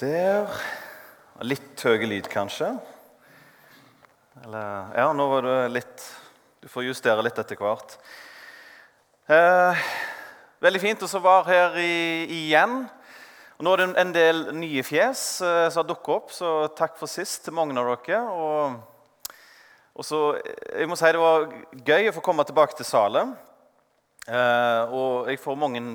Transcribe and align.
Der. 0.00 0.50
Litt 1.46 1.78
høy 1.86 2.02
lyd, 2.10 2.26
kanskje. 2.26 2.66
Eller 4.42 4.90
Ja, 4.98 5.12
nå 5.14 5.26
var 5.30 5.46
det 5.46 5.58
litt 5.70 6.06
Du 6.58 6.66
får 6.66 6.88
justere 6.88 7.22
litt 7.22 7.38
etter 7.38 7.54
hvert. 7.60 7.94
Eh, 9.30 9.84
veldig 10.64 10.80
fint 10.82 11.04
å 11.06 11.20
være 11.22 11.44
her 11.46 11.78
i, 11.78 12.26
igjen. 12.26 12.88
Og 13.54 13.62
nå 13.62 13.74
er 13.76 13.84
det 13.84 14.02
en 14.02 14.12
del 14.16 14.42
nye 14.56 14.82
fjes 14.82 15.22
eh, 15.46 15.68
som 15.68 15.84
har 15.84 15.88
dukket 15.92 16.14
opp, 16.16 16.34
så 16.34 16.50
takk 16.74 16.98
for 16.98 17.06
sist 17.06 17.44
til 17.44 17.54
mange 17.54 17.78
av 17.78 17.92
dere. 17.92 18.24
Og, 18.34 19.38
og 19.94 20.08
så, 20.08 20.24
jeg 20.74 20.90
må 20.90 20.98
si 20.98 21.12
Det 21.14 21.22
var 21.22 21.46
gøy 21.86 22.10
å 22.10 22.16
få 22.18 22.24
komme 22.32 22.48
tilbake 22.48 22.74
til 22.80 22.90
Salem. 22.90 23.36
Eh, 24.26 24.82
og 24.90 25.30
jeg 25.30 25.38
får 25.38 25.62
mange 25.62 25.86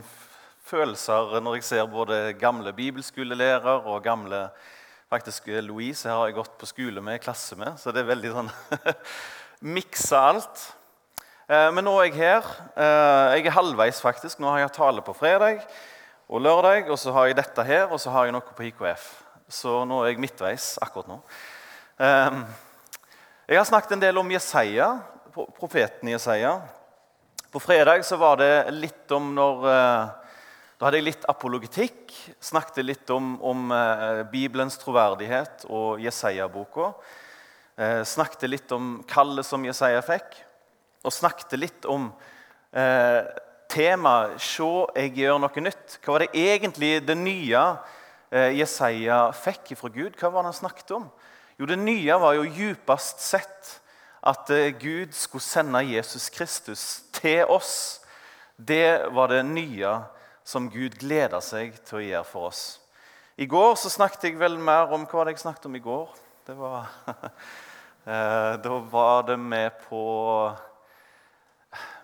følelser 0.70 1.40
når 1.42 1.58
jeg 1.58 1.66
ser 1.66 1.88
både 1.90 2.34
gamle 2.38 2.74
bibelskolelærer 2.78 3.88
og 3.90 4.04
gamle 4.06 4.44
faktisk 5.10 5.48
Louise 5.66 6.10
har 6.10 6.28
jeg 6.28 6.38
gått 6.38 6.58
på 6.62 6.70
skole 6.70 7.02
med, 7.02 7.22
klasse 7.24 7.58
med, 7.58 7.80
så 7.82 7.90
det 7.94 8.04
er 8.04 8.12
veldig 8.12 8.34
sånn 8.36 8.52
Miksa 9.76 10.20
alt. 10.30 10.62
Eh, 11.50 11.70
men 11.74 11.84
nå 11.84 11.96
er 11.98 12.12
jeg 12.12 12.20
her. 12.20 12.46
Eh, 12.78 13.40
jeg 13.40 13.50
er 13.50 13.56
halvveis, 13.58 14.00
faktisk. 14.00 14.38
Nå 14.40 14.52
har 14.54 14.62
jeg 14.62 14.76
tale 14.78 15.04
på 15.04 15.16
fredag 15.18 15.66
og 16.30 16.46
lørdag, 16.46 16.92
og 16.94 17.00
så 17.02 17.12
har 17.16 17.28
jeg 17.28 17.40
dette 17.42 17.66
her, 17.66 17.90
og 17.90 18.00
så 18.00 18.14
har 18.14 18.30
jeg 18.30 18.38
noe 18.38 18.56
på 18.56 18.68
IKF. 18.70 19.10
Så 19.50 19.82
nå 19.90 20.04
er 20.04 20.14
jeg 20.14 20.22
midtveis 20.22 20.76
akkurat 20.86 21.10
nå. 21.10 21.18
Eh, 22.06 22.40
jeg 23.50 23.60
har 23.60 23.68
snakket 23.68 23.98
en 23.98 24.06
del 24.06 24.22
om 24.22 24.32
Jesaja, 24.32 24.94
profeten 25.34 26.14
Jesaja. 26.14 26.60
På 27.50 27.60
fredag 27.60 28.06
så 28.06 28.22
var 28.22 28.38
det 28.40 28.54
litt 28.78 29.18
om 29.18 29.34
når 29.34 29.66
da 30.80 30.88
hadde 30.88 31.02
jeg 31.02 31.10
litt 31.10 31.26
apologetikk. 31.28 32.14
Snakket 32.40 32.86
litt 32.88 33.10
om, 33.12 33.34
om 33.44 33.68
eh, 33.76 34.22
Bibelens 34.32 34.78
troverdighet 34.80 35.66
og 35.68 36.00
Jesaja-boka. 36.00 36.94
Eh, 37.76 38.04
snakket 38.08 38.46
litt 38.48 38.72
om 38.72 38.94
kallet 39.10 39.44
som 39.44 39.66
Jesaja 39.68 40.00
fikk. 40.08 40.38
Og 41.04 41.12
snakket 41.12 41.58
litt 41.60 41.88
om 41.92 42.06
eh, 42.72 43.28
temaet 43.68 44.40
'Se, 44.40 44.70
jeg 44.96 45.18
gjør 45.20 45.42
noe 45.44 45.64
nytt'. 45.66 45.98
Hva 46.00 46.16
var 46.16 46.24
det 46.24 46.46
egentlig 46.48 46.94
det 47.04 47.18
nye 47.20 47.64
eh, 48.32 48.56
Jesaja 48.62 49.18
fikk 49.36 49.74
fra 49.76 49.92
Gud? 49.92 50.16
Hva 50.16 50.30
var 50.32 50.48
det 50.48 50.54
han 50.54 50.62
snakket 50.62 50.94
om? 50.96 51.10
Jo, 51.60 51.66
Det 51.66 51.80
nye 51.80 52.20
var 52.24 52.38
jo 52.38 52.48
djupest 52.48 53.20
sett 53.20 53.82
at 54.24 54.48
eh, 54.56 54.72
Gud 54.80 55.12
skulle 55.12 55.44
sende 55.44 55.84
Jesus 55.84 56.30
Kristus 56.32 57.04
til 57.12 57.44
oss. 57.52 58.00
Det 58.56 59.12
var 59.12 59.28
det 59.28 59.44
nye 59.44 59.92
som 60.50 60.70
Gud 60.72 60.96
gleder 60.98 61.42
seg 61.46 61.76
til 61.86 62.00
å 62.00 62.02
gjøre 62.02 62.26
for 62.26 62.48
oss. 62.50 62.64
I 63.40 63.46
går 63.50 63.76
så 63.78 63.92
snakket 63.94 64.26
jeg 64.26 64.40
vel 64.40 64.58
mer 64.58 64.90
om 64.96 65.06
Hva 65.08 65.28
jeg 65.30 65.40
snakket 65.40 65.68
om 65.70 65.78
i 65.78 65.84
går? 65.84 66.10
Det 66.48 66.56
var, 66.58 66.90
eh, 68.10 68.56
da 68.64 68.80
var 68.90 69.28
det 69.30 69.38
med 69.40 69.78
på 69.86 70.02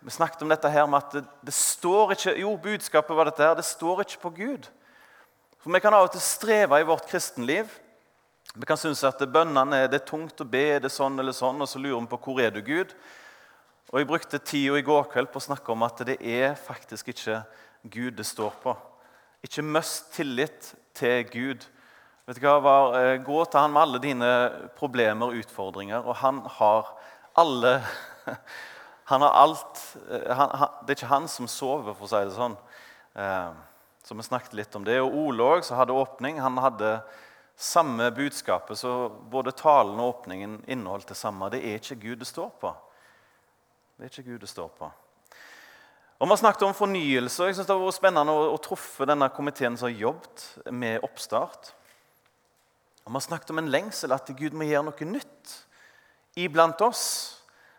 Vi 0.05 0.13
snakket 0.13 0.45
om 0.45 0.53
dette 0.53 0.69
her 0.69 0.85
med 0.85 1.01
at 1.01 1.17
det, 1.17 1.23
det, 1.49 1.55
står 1.57 2.13
ikke 2.13 2.35
Jo, 2.43 2.53
budskapet 2.61 3.17
var 3.17 3.31
dette 3.31 3.43
her. 3.43 3.57
Det 3.57 3.65
står 3.65 4.05
ikke 4.05 4.21
på 4.27 4.33
Gud. 4.37 4.69
For 5.57 5.73
Vi 5.73 5.81
kan 5.81 5.97
av 5.97 6.05
og 6.05 6.13
til 6.13 6.23
streve 6.23 6.79
i 6.79 6.87
vårt 6.87 7.09
kristenliv. 7.09 7.73
Vi 8.53 8.69
kan 8.69 8.77
synes 8.77 9.01
at 9.03 9.25
bønnene 9.25 9.81
er, 9.81 9.89
det 9.91 10.03
er 10.03 10.07
tungt 10.07 10.39
å 10.39 10.47
be, 10.47 10.77
det 10.77 10.87
er 10.87 10.93
sånn 10.93 11.17
eller 11.19 11.33
sånn, 11.35 11.57
og 11.65 11.67
så 11.67 11.81
lurer 11.81 11.97
vi 11.97 12.13
på 12.13 12.21
hvor 12.29 12.45
er 12.45 12.53
du, 12.53 12.61
Gud? 12.63 12.93
Og 13.89 13.99
Jeg 13.99 14.07
brukte 14.07 14.37
tida 14.39 14.77
i 14.77 14.85
går 14.85 15.09
kveld 15.09 15.33
på 15.33 15.41
å 15.41 15.49
snakke 15.49 15.73
om 15.73 15.83
at 15.83 16.05
det 16.07 16.21
er 16.21 16.53
faktisk 16.55 17.09
ikke 17.11 17.41
Gud 17.91 18.17
det 18.17 18.25
står 18.25 18.53
på. 18.63 18.75
Ikke 19.45 19.63
mist 19.65 20.13
tillit 20.15 20.73
til 20.97 21.25
Gud. 21.29 21.65
Vet 22.25 22.39
du 22.39 22.45
hva, 22.47 22.57
var, 22.63 23.17
Gå 23.21 23.43
til 23.45 23.61
han 23.61 23.73
med 23.73 23.81
alle 23.83 24.01
dine 24.01 24.29
problemer 24.77 25.29
og 25.29 25.43
utfordringer, 25.43 26.01
og 26.01 26.17
han 26.23 26.41
har 26.57 26.95
alle 27.37 27.77
Han 29.05 29.21
har 29.21 29.35
alt 29.37 29.81
eh, 30.09 30.31
han, 30.33 30.49
Det 30.81 30.95
er 30.95 30.97
ikke 30.97 31.11
han 31.11 31.27
som 31.29 31.45
sover, 31.45 31.93
for 31.93 32.07
å 32.07 32.09
si 32.09 32.21
det 32.25 32.33
sånn. 32.33 32.55
Eh, 33.13 33.51
så 34.01 34.17
vi 34.17 34.25
snakket 34.25 34.55
litt 34.57 34.77
om 34.77 34.85
det. 34.85 34.97
Og 35.01 35.13
Ole 35.27 35.45
òg, 35.45 35.61
som 35.65 35.77
hadde 35.77 35.93
åpning, 35.93 36.39
han 36.41 36.57
hadde 36.57 36.95
samme 37.55 38.09
budskapet. 38.17 38.77
Så 38.81 39.09
både 39.29 39.53
talen 39.53 40.01
og 40.01 40.09
åpningen 40.15 40.59
inneholdt 40.65 41.13
det 41.13 41.19
samme. 41.19 41.51
Det 41.53 41.61
er 41.61 41.77
ikke 41.77 41.99
Gud 42.01 42.23
det 42.23 42.29
står 42.29 42.49
på. 42.61 42.73
Det 43.95 44.07
er 44.07 44.13
ikke 44.13 44.31
Gud 44.31 44.41
det 44.41 44.49
står 44.49 44.73
på. 44.77 44.89
Og 46.15 46.27
Vi 46.27 46.31
har 46.31 46.37
snakket 46.37 46.63
om 46.63 46.73
fornyelse. 46.73 47.43
og 47.43 47.47
jeg 47.47 47.55
synes 47.55 47.67
Det 47.67 47.75
har 47.75 47.83
vært 47.83 47.99
spennende 47.99 48.31
å, 48.31 48.53
å 48.53 48.61
truffe 48.63 49.05
denne 49.05 49.29
komiteen 49.29 49.77
som 49.77 49.89
har 49.89 49.99
jobbet 49.99 50.45
med 50.71 51.03
oppstart. 51.03 51.73
Og 53.03 53.11
Vi 53.11 53.13
har 53.13 53.25
snakket 53.25 53.51
om 53.51 53.57
en 53.59 53.71
lengsel, 53.71 54.11
at 54.11 54.31
Gud 54.37 54.53
må 54.53 54.63
gjøre 54.63 54.87
noe 54.87 55.09
nytt 55.09 55.55
iblant 56.35 56.81
oss. 56.81 57.03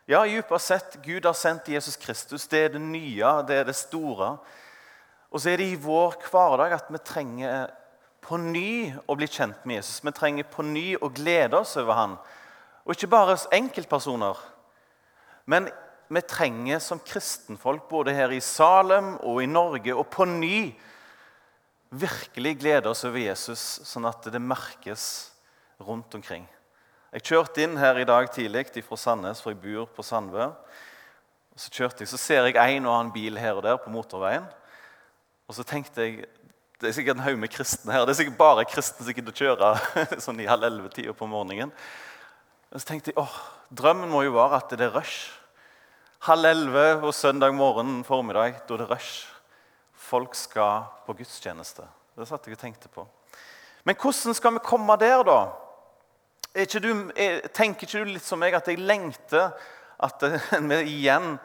Ja, 0.07 0.23
dypere 0.25 0.61
sett, 0.61 0.99
Gud 1.03 1.25
har 1.25 1.35
sendt 1.35 1.69
Jesus 1.69 1.97
Kristus. 1.97 2.47
Det 2.47 2.59
er 2.59 2.69
det 2.77 2.81
nye, 2.81 3.33
det 3.49 3.57
er 3.57 3.65
det 3.65 3.77
store. 3.77 4.37
Og 5.33 5.41
så 5.41 5.51
er 5.51 5.57
det 5.57 5.73
i 5.73 5.81
vår 5.81 6.21
hverdag 6.29 6.77
at 6.77 6.93
vi 6.93 7.01
trenger 7.03 7.73
på 8.23 8.37
ny 8.39 8.93
å 9.07 9.17
bli 9.17 9.27
kjent 9.27 9.65
med 9.65 9.81
Jesus. 9.81 10.05
Vi 10.05 10.13
trenger 10.15 10.47
på 10.51 10.63
ny 10.63 10.93
å 11.01 11.09
glede 11.09 11.59
oss 11.59 11.75
over 11.81 11.99
han. 11.99 12.15
Og 12.85 12.95
ikke 12.95 13.11
bare 13.11 13.35
enkeltpersoner, 13.57 14.39
men 15.47 15.67
vi 16.09 16.23
trenger 16.23 16.79
som 16.83 17.01
kristenfolk, 17.03 17.89
både 17.91 18.15
her 18.15 18.33
i 18.35 18.43
Salem 18.45 19.17
og 19.27 19.41
i 19.43 19.49
Norge, 19.51 19.95
og 19.95 20.07
på 20.13 20.27
ny 20.29 20.59
virkelig 21.91 22.57
glede 22.61 22.91
oss 22.91 23.05
over 23.07 23.23
Jesus, 23.23 23.63
sånn 23.87 24.07
at 24.09 24.29
det 24.31 24.43
merkes 24.43 25.07
rundt 25.83 26.15
omkring. 26.19 26.47
Jeg 27.15 27.25
kjørte 27.31 27.63
inn 27.65 27.79
her 27.81 27.99
i 27.99 28.07
dag 28.09 28.29
tidlig 28.33 28.85
fra 28.85 28.99
Sandnes, 29.01 29.41
for 29.43 29.55
jeg 29.55 29.63
bor 29.63 29.89
på 29.95 30.05
Sandve. 30.05 30.51
Så 31.57 31.71
kjørte 31.73 32.05
jeg, 32.05 32.11
så 32.11 32.21
ser 32.21 32.49
jeg 32.51 32.59
en 32.59 32.89
og 32.89 32.93
annen 32.93 33.13
bil 33.15 33.39
her 33.41 33.57
og 33.57 33.65
der 33.65 33.79
på 33.81 33.93
motorveien. 33.95 34.45
Og 35.47 35.57
så 35.57 35.65
tenkte 35.67 36.05
jeg 36.05 36.27
det 36.77 36.91
er 36.91 36.93
sikkert 36.93 37.17
en 37.17 37.25
haug 37.25 37.39
med 37.41 37.49
kristne 37.49 37.95
her. 37.95 38.03
Det 38.05 38.13
er 38.13 38.19
sikkert 38.19 38.37
bare 38.37 38.67
kristne 38.69 39.07
som 39.07 39.17
gidder 39.17 39.33
å 39.33 39.39
kjøre 39.39 39.69
sånn 40.27 40.43
i 40.45 40.49
halv 40.49 40.67
elleve-tida 40.69 41.15
på 41.17 41.29
morgenen. 41.31 41.73
Og 42.69 42.83
så 42.83 42.91
tenkte 42.91 43.15
jeg 43.15 43.21
åh, 43.23 43.39
drømmen 43.73 44.13
må 44.13 44.27
jo 44.27 44.35
være 44.35 44.59
at 44.59 44.75
det 44.77 44.85
er 44.85 44.93
rush 44.99 45.31
halv 46.25 46.45
elleve 46.45 47.01
på 47.01 47.13
søndag 47.13 47.55
morgen 47.55 48.05
formiddag, 48.05 48.63
da 48.67 48.77
det 48.77 48.87
er 48.87 48.95
rush. 48.95 49.27
Folk 49.95 50.35
skal 50.35 50.87
på 51.07 51.15
gudstjeneste. 51.19 51.85
Det 52.17 52.27
satt 52.29 52.47
jeg 52.47 52.57
og 52.57 52.61
tenkte 52.61 52.89
på. 52.89 53.05
Men 53.85 53.97
hvordan 54.01 54.35
skal 54.35 54.57
vi 54.57 54.65
komme 54.65 54.97
der, 54.99 55.23
da? 55.27 55.41
Ikke 56.57 56.81
du, 56.81 56.91
tenker 57.53 57.85
ikke 57.85 58.01
du 58.01 58.15
litt 58.15 58.25
som 58.25 58.41
meg 58.41 58.57
at 58.57 58.69
jeg 58.71 58.81
lengter 58.81 59.53
at 60.01 60.23
igjen 60.81 61.37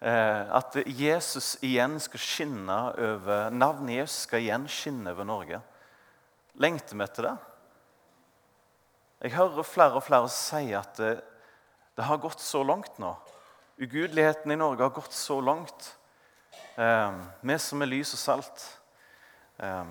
eh, 0.00 0.42
At 0.50 0.74
Jesus 0.86 1.56
igjen 1.66 1.98
skal 2.02 2.22
skinne 2.22 2.78
over 2.98 3.50
Navnet 3.54 4.02
Jesus 4.02 4.26
skal 4.26 4.42
igjen 4.42 4.66
skinne 4.70 5.14
over 5.14 5.28
Norge. 5.28 5.62
Lengter 6.60 6.98
vi 6.98 7.06
etter 7.06 7.28
det? 7.30 7.36
Jeg 9.20 9.36
hører 9.36 9.66
flere 9.66 10.00
og 10.00 10.04
flere 10.04 10.30
si 10.32 10.70
at 10.74 10.96
det, 10.98 11.14
det 11.96 12.06
har 12.08 12.22
gått 12.22 12.40
så 12.42 12.64
langt 12.66 12.98
nå. 12.98 13.14
Ugudeligheten 13.80 14.52
i 14.52 14.56
Norge 14.56 14.82
har 14.82 14.90
gått 14.90 15.12
så 15.12 15.40
langt. 15.40 15.96
Eh, 16.74 17.12
vi 17.40 17.54
som 17.58 17.80
er 17.80 17.88
lys 17.88 18.10
og 18.12 18.20
salt, 18.20 18.64
eh, 19.56 19.86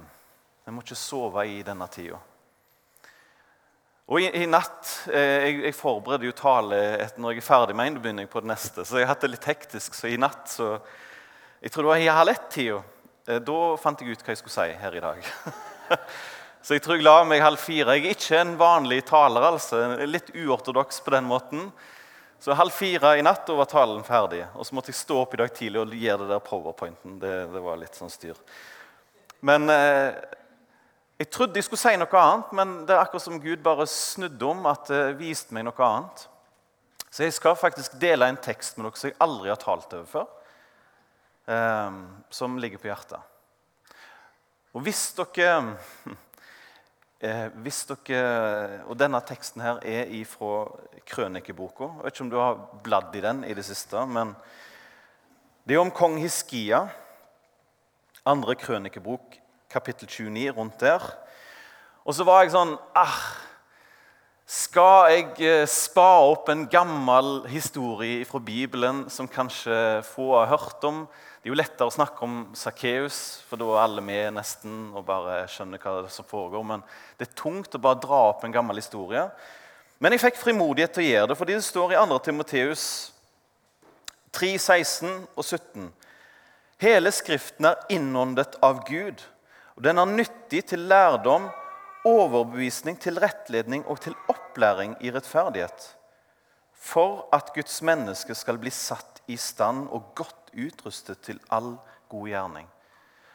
vi 0.66 0.74
må 0.76 0.84
ikke 0.84 0.98
sove 1.00 1.46
i 1.50 1.64
denne 1.66 1.88
tida. 1.90 2.20
Og 4.06 4.22
i, 4.22 4.30
i 4.44 4.46
natt, 4.46 4.92
eh, 5.10 5.42
Jeg, 5.48 5.58
jeg 5.64 5.78
forbereder 5.80 6.30
jo 6.30 6.38
tale 6.38 6.78
etter 7.00 7.18
når 7.18 7.34
jeg 7.34 7.42
er 7.42 7.50
ferdig 7.50 7.80
med 7.82 7.90
en, 7.90 8.00
begynner 8.04 8.28
jeg 8.28 8.34
på 8.36 8.46
det 8.46 8.54
neste. 8.54 8.86
Så 8.86 9.02
jeg 9.02 9.10
har 9.10 9.16
hatt 9.16 9.26
det 9.26 9.34
litt 9.34 9.50
hektisk. 9.50 9.98
Så 9.98 10.14
i 10.14 10.22
natt 10.22 10.46
så, 10.54 10.76
Jeg 11.58 11.74
tror 11.74 11.88
det 11.90 11.94
var 11.96 12.06
i 12.06 12.16
halv 12.22 12.38
ett-tida. 12.38 12.84
Eh, 13.26 13.42
da 13.42 13.60
fant 13.82 14.06
jeg 14.06 14.14
ut 14.14 14.22
hva 14.22 14.38
jeg 14.38 14.44
skulle 14.44 14.60
si 14.60 14.82
her 14.86 15.02
i 15.02 15.06
dag. 15.10 15.34
så 16.62 16.78
jeg 16.78 16.86
tror 16.86 17.02
jeg 17.02 17.10
la 17.10 17.24
meg 17.26 17.42
halv 17.42 17.58
fire. 17.58 17.98
Jeg 17.98 18.06
er 18.06 18.20
ikke 18.22 18.44
en 18.46 18.58
vanlig 18.62 19.02
taler, 19.10 19.50
altså. 19.50 19.88
Litt 20.06 20.30
uortodoks 20.38 21.02
på 21.02 21.18
den 21.18 21.26
måten. 21.26 21.72
Så 22.40 22.56
halv 22.56 22.72
fire 22.72 23.18
i 23.20 23.24
natt 23.24 23.50
var 23.52 23.68
talen 23.68 24.04
ferdig. 24.08 24.46
Og 24.56 24.64
så 24.64 24.76
måtte 24.76 24.94
jeg 24.94 25.00
stå 25.02 25.18
opp 25.20 25.34
i 25.36 25.42
dag 25.42 25.50
tidlig 25.52 25.82
og 25.82 25.92
gjøre 25.92 26.24
det 26.24 26.32
der 26.32 26.44
powerpointen. 26.44 27.18
Det, 27.20 27.34
det 27.52 27.62
var 27.66 27.80
litt 27.82 28.00
sånn 28.00 28.12
styr. 28.12 28.38
Men 29.44 29.68
eh, 29.74 30.16
Jeg 31.20 31.28
trodde 31.36 31.60
jeg 31.60 31.68
skulle 31.68 31.82
si 31.82 31.98
noe 32.00 32.22
annet, 32.22 32.52
men 32.56 32.70
det 32.88 32.96
er 32.96 33.02
akkurat 33.02 33.26
som 33.26 33.42
Gud 33.44 33.60
bare 33.60 33.84
snudde 33.92 34.46
om. 34.48 34.64
at 34.72 34.88
det 34.88 35.18
viste 35.20 35.52
meg 35.56 35.68
noe 35.68 35.84
annet. 35.84 36.24
Så 37.10 37.26
jeg 37.26 37.36
skal 37.36 37.60
faktisk 37.60 37.98
dele 38.00 38.30
en 38.30 38.40
tekst 38.40 38.78
med 38.78 38.88
dere 38.88 39.02
som 39.02 39.10
jeg 39.10 39.20
aldri 39.26 39.52
har 39.52 39.60
talt 39.60 39.98
over 39.98 40.08
før. 40.08 40.30
Eh, 41.52 42.00
som 42.40 42.56
ligger 42.56 42.80
på 42.80 42.88
hjertet. 42.88 43.20
Og 44.72 44.86
hvis 44.86 45.10
dere 45.18 45.76
Eh, 47.20 47.50
hvis 47.66 47.82
dere, 47.84 48.86
og 48.88 48.96
Denne 48.96 49.20
teksten 49.28 49.60
her 49.60 49.82
er 49.84 50.08
fra 50.24 50.70
krønikeboka. 51.04 51.90
Jeg 51.98 52.06
vet 52.06 52.16
ikke 52.16 52.24
om 52.24 52.30
du 52.32 52.38
har 52.40 52.62
bladd 52.86 53.18
i 53.20 53.24
den 53.26 53.42
i 53.44 53.54
det 53.54 53.66
siste. 53.68 54.06
men 54.08 54.36
Det 55.68 55.76
er 55.76 55.82
om 55.82 55.92
kong 55.92 56.16
Hiskia. 56.18 56.88
Andre 58.26 58.56
krønikebok, 58.56 59.36
kapittel 59.70 60.08
29, 60.08 60.52
rundt 60.52 60.80
der. 60.80 61.04
Og 62.06 62.16
så 62.16 62.24
var 62.24 62.44
jeg 62.44 62.56
sånn 62.56 62.78
ah, 62.96 63.20
Skal 64.50 65.12
jeg 65.14 65.26
eh, 65.46 65.68
spa 65.70 66.24
opp 66.26 66.48
en 66.50 66.64
gammel 66.72 67.44
historie 67.52 68.24
fra 68.26 68.40
Bibelen 68.42 69.04
som 69.14 69.28
kanskje 69.30 70.00
få 70.08 70.32
har 70.40 70.50
hørt 70.50 70.88
om? 70.90 71.04
Det 71.38 71.46
er 71.46 71.52
jo 71.52 71.58
lettere 71.60 71.86
å 71.86 71.94
snakke 71.94 72.26
om 72.26 72.40
Sakkeus, 72.58 73.20
for 73.46 73.62
da 73.62 73.68
er 73.76 73.84
alle 73.84 74.02
med 74.02 74.34
nesten 74.40 74.88
og 74.98 75.06
bare 75.06 75.44
skjønner 75.54 75.84
hva 75.84 76.10
som 76.10 76.26
foregår. 76.26 76.66
Men 76.66 76.82
det 77.20 77.28
er 77.28 77.38
tungt 77.38 77.78
å 77.78 77.84
bare 77.84 78.02
dra 78.02 78.24
opp 78.32 78.42
en 78.48 78.58
gammel 78.58 78.82
historie. 78.82 79.28
Men 80.02 80.18
jeg 80.18 80.26
fikk 80.26 80.42
frimodighet 80.42 80.98
til 80.98 81.06
å 81.06 81.08
gjøre 81.12 81.30
det, 81.30 81.40
fordi 81.44 81.60
det 81.60 81.70
står 81.70 81.94
i 81.94 82.02
2. 82.02 82.20
Timoteus 82.32 82.84
3, 84.34 84.56
16 84.58 85.14
og 85.30 85.46
17. 85.46 85.90
Hele 86.82 87.14
Skriften 87.14 87.70
er 87.70 87.86
innåndet 87.94 88.58
av 88.66 88.82
Gud, 88.90 89.22
og 89.78 89.86
den 89.86 90.02
er 90.02 90.18
nyttig 90.18 90.66
til 90.74 90.90
lærdom 90.90 91.52
overbevisning, 92.08 93.00
til 93.00 93.20
rettledning 93.20 93.86
og 93.88 94.00
til 94.02 94.16
opplæring 94.28 94.96
i 95.02 95.12
rettferdighet. 95.12 95.96
For 96.74 97.28
at 97.36 97.52
Guds 97.54 97.82
menneske 97.82 98.36
skal 98.36 98.58
bli 98.58 98.72
satt 98.72 99.22
i 99.28 99.38
stand 99.38 99.88
og 99.92 100.14
godt 100.16 100.54
utrustet 100.56 101.20
til 101.22 101.40
all 101.52 101.76
god 102.10 102.28
gjerning. 102.28 102.70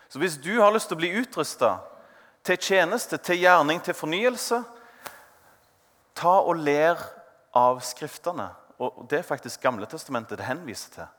Så 0.09 0.19
hvis 0.19 0.39
du 0.39 0.61
har 0.61 0.73
lyst 0.73 0.89
til 0.89 0.97
å 0.97 1.03
bli 1.03 1.13
utrusta 1.21 1.77
til 2.45 2.59
tjeneste, 2.61 3.19
til 3.19 3.41
gjerning, 3.41 3.83
til 3.83 3.95
fornyelse, 3.95 4.63
ta 6.15 6.39
og 6.41 6.57
ler 6.57 7.01
av 7.55 7.81
Skriftene. 7.85 8.49
Og 8.79 9.07
Det 9.11 9.19
er 9.19 9.27
faktisk 9.27 9.63
Gamle 9.63 9.87
testamentet 9.87 10.39
det 10.39 10.47
henviser 10.47 10.91
til. 10.91 11.13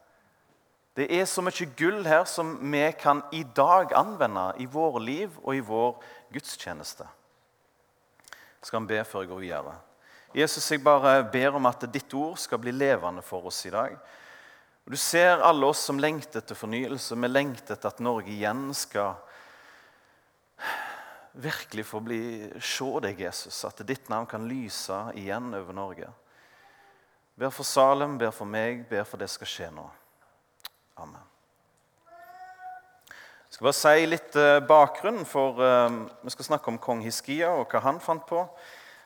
Det 0.95 1.07
er 1.11 1.25
så 1.27 1.41
mye 1.43 1.67
gull 1.77 2.05
her 2.07 2.23
som 2.23 2.55
vi 2.71 2.91
kan 2.99 3.21
i 3.31 3.43
dag 3.43 3.91
anvende 3.95 4.53
i 4.59 4.65
våre 4.65 5.01
liv 5.03 5.31
og 5.43 5.55
i 5.55 5.63
vår 5.63 5.99
gudstjeneste 6.31 7.07
skal 8.65 8.81
han 8.81 8.89
be 8.89 9.03
før 9.05 9.23
jeg 9.23 9.29
går 9.29 9.43
videre. 9.43 9.75
Jesus, 10.35 10.65
jeg 10.71 10.83
bare 10.83 11.19
ber 11.31 11.55
om 11.55 11.67
at 11.69 11.85
ditt 11.93 12.11
ord 12.17 12.35
skal 12.41 12.59
bli 12.59 12.73
levende 12.75 13.21
for 13.23 13.45
oss 13.47 13.61
i 13.69 13.73
dag. 13.73 13.93
Og 14.85 14.91
Du 14.91 14.97
ser 14.97 15.41
alle 15.41 15.65
oss 15.65 15.85
som 15.85 15.99
lengter 16.01 16.41
etter 16.41 16.57
fornyelse. 16.57 17.15
Vi 17.15 17.29
lengter 17.29 17.77
etter 17.77 17.93
at 17.93 18.01
Norge 18.03 18.33
igjen 18.33 18.67
skal 18.75 19.15
virkelig 21.35 21.85
få 21.85 22.01
bli, 22.03 22.19
se 22.61 22.89
deg, 23.05 23.21
Jesus. 23.27 23.63
At 23.65 23.81
ditt 23.87 24.09
navn 24.09 24.27
kan 24.29 24.47
lyse 24.49 24.99
igjen 25.15 25.53
over 25.53 25.73
Norge. 25.73 26.09
Ber 27.35 27.51
for 27.51 27.67
Salem, 27.67 28.17
ber 28.17 28.31
for 28.31 28.47
meg, 28.47 28.85
ber 28.89 29.03
for 29.07 29.19
det 29.19 29.29
skal 29.31 29.49
skje 29.49 29.71
nå. 29.75 29.87
Amen. 31.03 31.34
Jeg 33.55 33.59
skal 33.61 33.67
bare 33.69 33.79
si 33.79 34.07
litt 34.11 34.33
eh, 34.35 34.57
bakgrunn, 34.67 35.21
for 35.23 35.61
um, 35.63 36.01
vi 36.27 36.31
skal 36.33 36.45
snakke 36.49 36.67
om 36.67 36.77
kong 36.83 36.99
Hiskia 37.05 37.53
og 37.55 37.71
hva 37.71 37.79
han 37.85 38.01
fant 38.03 38.25
på. 38.27 38.41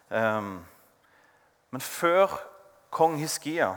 Um, 0.09 0.47
men 1.69 1.83
før 1.85 2.33
kong 2.89 3.19
Hiskia 3.21 3.75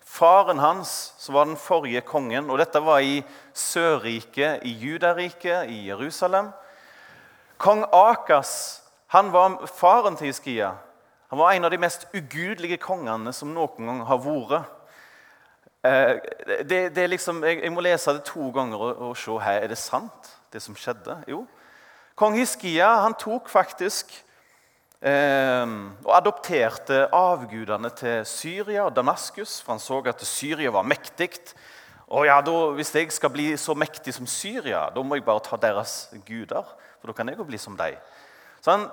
Faren 0.00 0.62
hans 0.64 0.94
som 1.20 1.36
var 1.36 1.44
den 1.44 1.60
forrige 1.60 2.00
kongen, 2.08 2.48
og 2.48 2.56
dette 2.56 2.80
var 2.80 3.04
i 3.04 3.20
Sørriket, 3.52 4.64
i 4.64 4.72
Judariket, 4.80 5.68
i 5.68 5.90
Jerusalem. 5.90 6.54
Kong 7.60 7.84
Akas 7.92 8.80
han 9.12 9.28
var 9.36 9.60
faren 9.68 10.16
til 10.16 10.32
Hiskia. 10.32 10.72
Han 11.28 11.44
var 11.44 11.52
en 11.52 11.68
av 11.68 11.76
de 11.76 11.84
mest 11.84 12.08
ugudelige 12.16 12.80
kongene 12.80 13.36
som 13.36 13.52
noen 13.52 13.92
gang 13.92 14.00
har 14.08 14.24
vært. 14.24 14.72
Eh, 15.86 16.16
det, 16.68 16.96
det 16.96 17.06
liksom, 17.10 17.44
jeg, 17.46 17.60
jeg, 17.62 17.72
må 17.72 17.82
lese 17.84 18.16
det 18.16 18.24
to 18.26 18.50
ganger 18.54 18.80
og, 18.82 19.02
og 19.08 19.16
se 19.18 19.36
her. 19.44 19.62
Er 19.62 19.70
det 19.70 19.78
sant, 19.78 20.32
det 20.52 20.62
som 20.62 20.76
skjedde? 20.76 21.20
Jo. 21.30 21.44
Kong 22.18 22.34
Hiskia 22.34 22.88
han 23.04 23.14
tok 23.14 23.46
faktisk 23.52 24.10
eh, 25.06 25.66
og 26.02 26.12
adopterte 26.16 27.04
avgudene 27.14 27.92
til 27.94 28.26
Syria 28.26 28.88
og 28.88 28.96
Damaskus. 28.96 29.60
For 29.62 29.76
han 29.76 29.82
så 29.82 30.02
at 30.10 30.26
Syria 30.26 30.74
var 30.74 30.82
mektig. 30.82 31.30
Og 32.08 32.26
ja, 32.26 32.40
da, 32.40 32.56
Hvis 32.74 32.94
jeg 32.94 33.12
skal 33.12 33.30
bli 33.30 33.52
så 33.56 33.74
mektig 33.74 34.14
som 34.16 34.26
Syria, 34.26 34.88
da 34.90 35.02
må 35.02 35.14
jeg 35.14 35.24
bare 35.24 35.44
ta 35.44 35.56
deres 35.60 36.08
guder. 36.26 36.66
For 36.98 37.12
da 37.12 37.14
kan 37.14 37.28
jeg 37.28 37.38
jo 37.38 37.46
bli 37.46 37.58
som 37.58 37.76
dem. 37.78 38.00
Så 38.60 38.74
han 38.74 38.88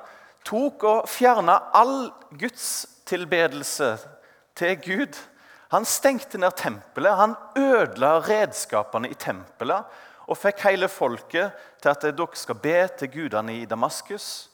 tok 0.46 0.84
og 0.86 1.08
fjerna 1.10 1.58
all 1.74 2.12
gudstilbedelse 2.38 3.96
til 4.56 4.78
Gud 4.84 5.18
han 5.74 5.86
stengte 5.86 6.38
ned 6.38 6.56
tempelet, 6.60 7.18
han 7.18 7.36
ødela 7.58 8.20
redskapene 8.24 9.10
i 9.10 9.18
tempelet 9.18 9.96
og 10.26 10.38
fikk 10.38 10.64
hele 10.66 10.90
folket 10.90 11.54
til 11.82 11.92
at 11.92 12.06
dere 12.06 12.38
skal 12.38 12.58
be 12.62 12.78
til 13.00 13.12
gudene 13.14 13.60
i 13.62 13.66
Damaskus. 13.70 14.50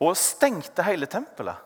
Og 0.00 0.16
stengte 0.16 0.84
hele 0.86 1.08
tempelet. 1.10 1.56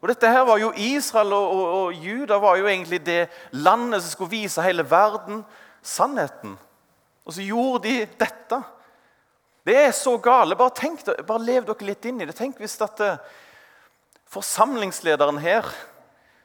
Og 0.00 0.08
dette 0.08 0.28
her 0.30 0.44
var 0.48 0.60
jo 0.60 0.70
Israel 0.76 1.32
og, 1.36 1.50
og, 1.52 1.66
og 1.76 2.04
Juda 2.04 2.38
var 2.40 2.56
jo 2.60 2.68
egentlig 2.68 3.00
det 3.04 3.26
landet 3.52 4.02
som 4.04 4.12
skulle 4.12 4.32
vise 4.32 4.64
hele 4.64 4.84
verden 4.88 5.42
sannheten. 5.84 6.56
Og 7.26 7.36
så 7.36 7.44
gjorde 7.44 7.88
de 7.88 8.06
dette. 8.20 8.60
Det 9.66 9.76
er 9.88 9.92
så 9.96 10.14
gale. 10.22 10.56
Bare, 10.56 10.74
tenk, 10.76 11.02
bare 11.26 11.42
lev 11.42 11.66
dere 11.66 11.88
litt 11.88 12.06
inn 12.06 12.22
i 12.22 12.28
det. 12.28 12.36
Tenk 12.38 12.60
hvis 12.62 12.78
at 12.86 13.02
eh, 13.02 13.20
forsamlingslederen 14.30 15.40
her 15.42 15.66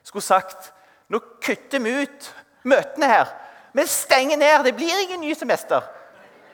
skulle 0.03 0.25
sagt 0.25 0.73
nå 1.11 1.19
kutter 1.43 1.79
vi 1.83 1.91
ut 2.05 2.29
møtene 2.63 3.07
her. 3.09 3.31
Vi 3.75 3.83
stenger 3.87 4.37
ned. 4.39 4.63
Det 4.63 4.75
blir 4.75 5.03
ingen 5.03 5.21
ny 5.21 5.33
semester. 5.35 5.83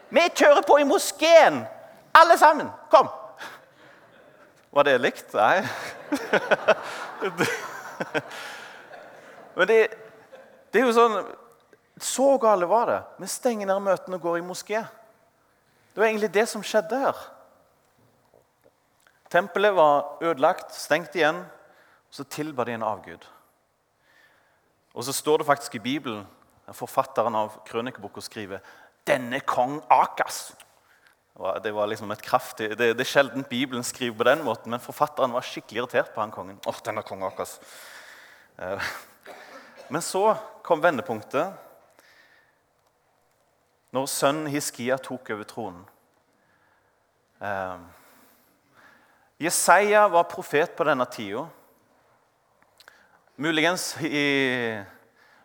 Vi 0.10 0.24
kjører 0.34 0.62
på 0.66 0.80
i 0.80 0.88
moskeen, 0.88 1.66
alle 2.16 2.38
sammen. 2.40 2.70
Kom! 2.90 3.10
Var 4.74 4.84
det 4.88 4.98
likt? 5.02 5.34
Nei. 5.34 5.62
Men 9.58 9.70
det, 9.70 9.80
det, 10.72 10.80
er 10.80 10.86
jo 10.86 10.94
sånn 10.94 11.16
Så 11.98 12.38
gale 12.42 12.66
var 12.70 12.86
det. 12.92 13.00
Vi 13.24 13.28
stenger 13.32 13.68
ned 13.70 13.82
møtene 13.84 14.16
og 14.20 14.26
går 14.26 14.40
i 14.40 14.46
moské. 14.46 14.84
Det 15.94 16.02
var 16.02 16.10
egentlig 16.10 16.34
det 16.34 16.46
som 16.50 16.66
skjedde 16.66 16.98
her. 17.02 17.18
Tempelet 19.34 19.74
var 19.76 20.24
ødelagt, 20.24 20.70
stengt 20.78 21.16
igjen, 21.18 21.40
og 22.08 22.14
så 22.16 22.24
tilba 22.32 22.62
de 22.68 22.78
en 22.78 22.86
avgud. 22.86 23.24
Og 24.98 25.06
så 25.06 25.14
står 25.14 25.38
det 25.38 25.48
faktisk 25.48 25.78
i 25.78 25.84
Bibelen 25.84 26.26
Forfatteren 26.76 27.36
av 27.38 27.62
krønikeboka 27.64 28.20
skriver 28.20 28.60
'Denne 29.08 29.40
kong 29.40 29.80
Akas'. 29.88 30.52
Det 31.64 31.72
var 31.72 31.88
liksom 31.88 32.12
et 32.12 32.22
kraftig, 32.22 32.70
det, 32.78 32.98
det 32.98 33.06
er 33.06 33.12
sjelden 33.12 33.44
Bibelen 33.44 33.84
skriver 33.84 34.18
på 34.18 34.24
den 34.24 34.44
måten, 34.44 34.72
men 34.72 34.80
forfatteren 34.80 35.32
var 35.32 35.46
skikkelig 35.46 35.78
irritert 35.78 36.14
på 36.14 36.20
han 36.22 36.32
kongen. 36.32 36.60
Åh, 36.66 36.80
denne 36.84 37.04
kong 37.04 37.24
Akas. 37.24 37.60
Eh, 38.58 38.82
men 39.90 40.02
så 40.02 40.36
kom 40.64 40.82
vendepunktet 40.84 41.54
når 43.94 44.10
sønnen 44.12 44.48
Hiskia 44.52 44.98
tok 44.98 45.30
over 45.30 45.44
tronen. 45.44 45.86
Eh, 47.40 47.78
Jesaja 49.40 50.08
var 50.08 50.24
profet 50.24 50.76
på 50.76 50.84
denne 50.84 51.06
tida. 51.06 51.46
Muligens, 53.38 53.92
i, 54.02 54.82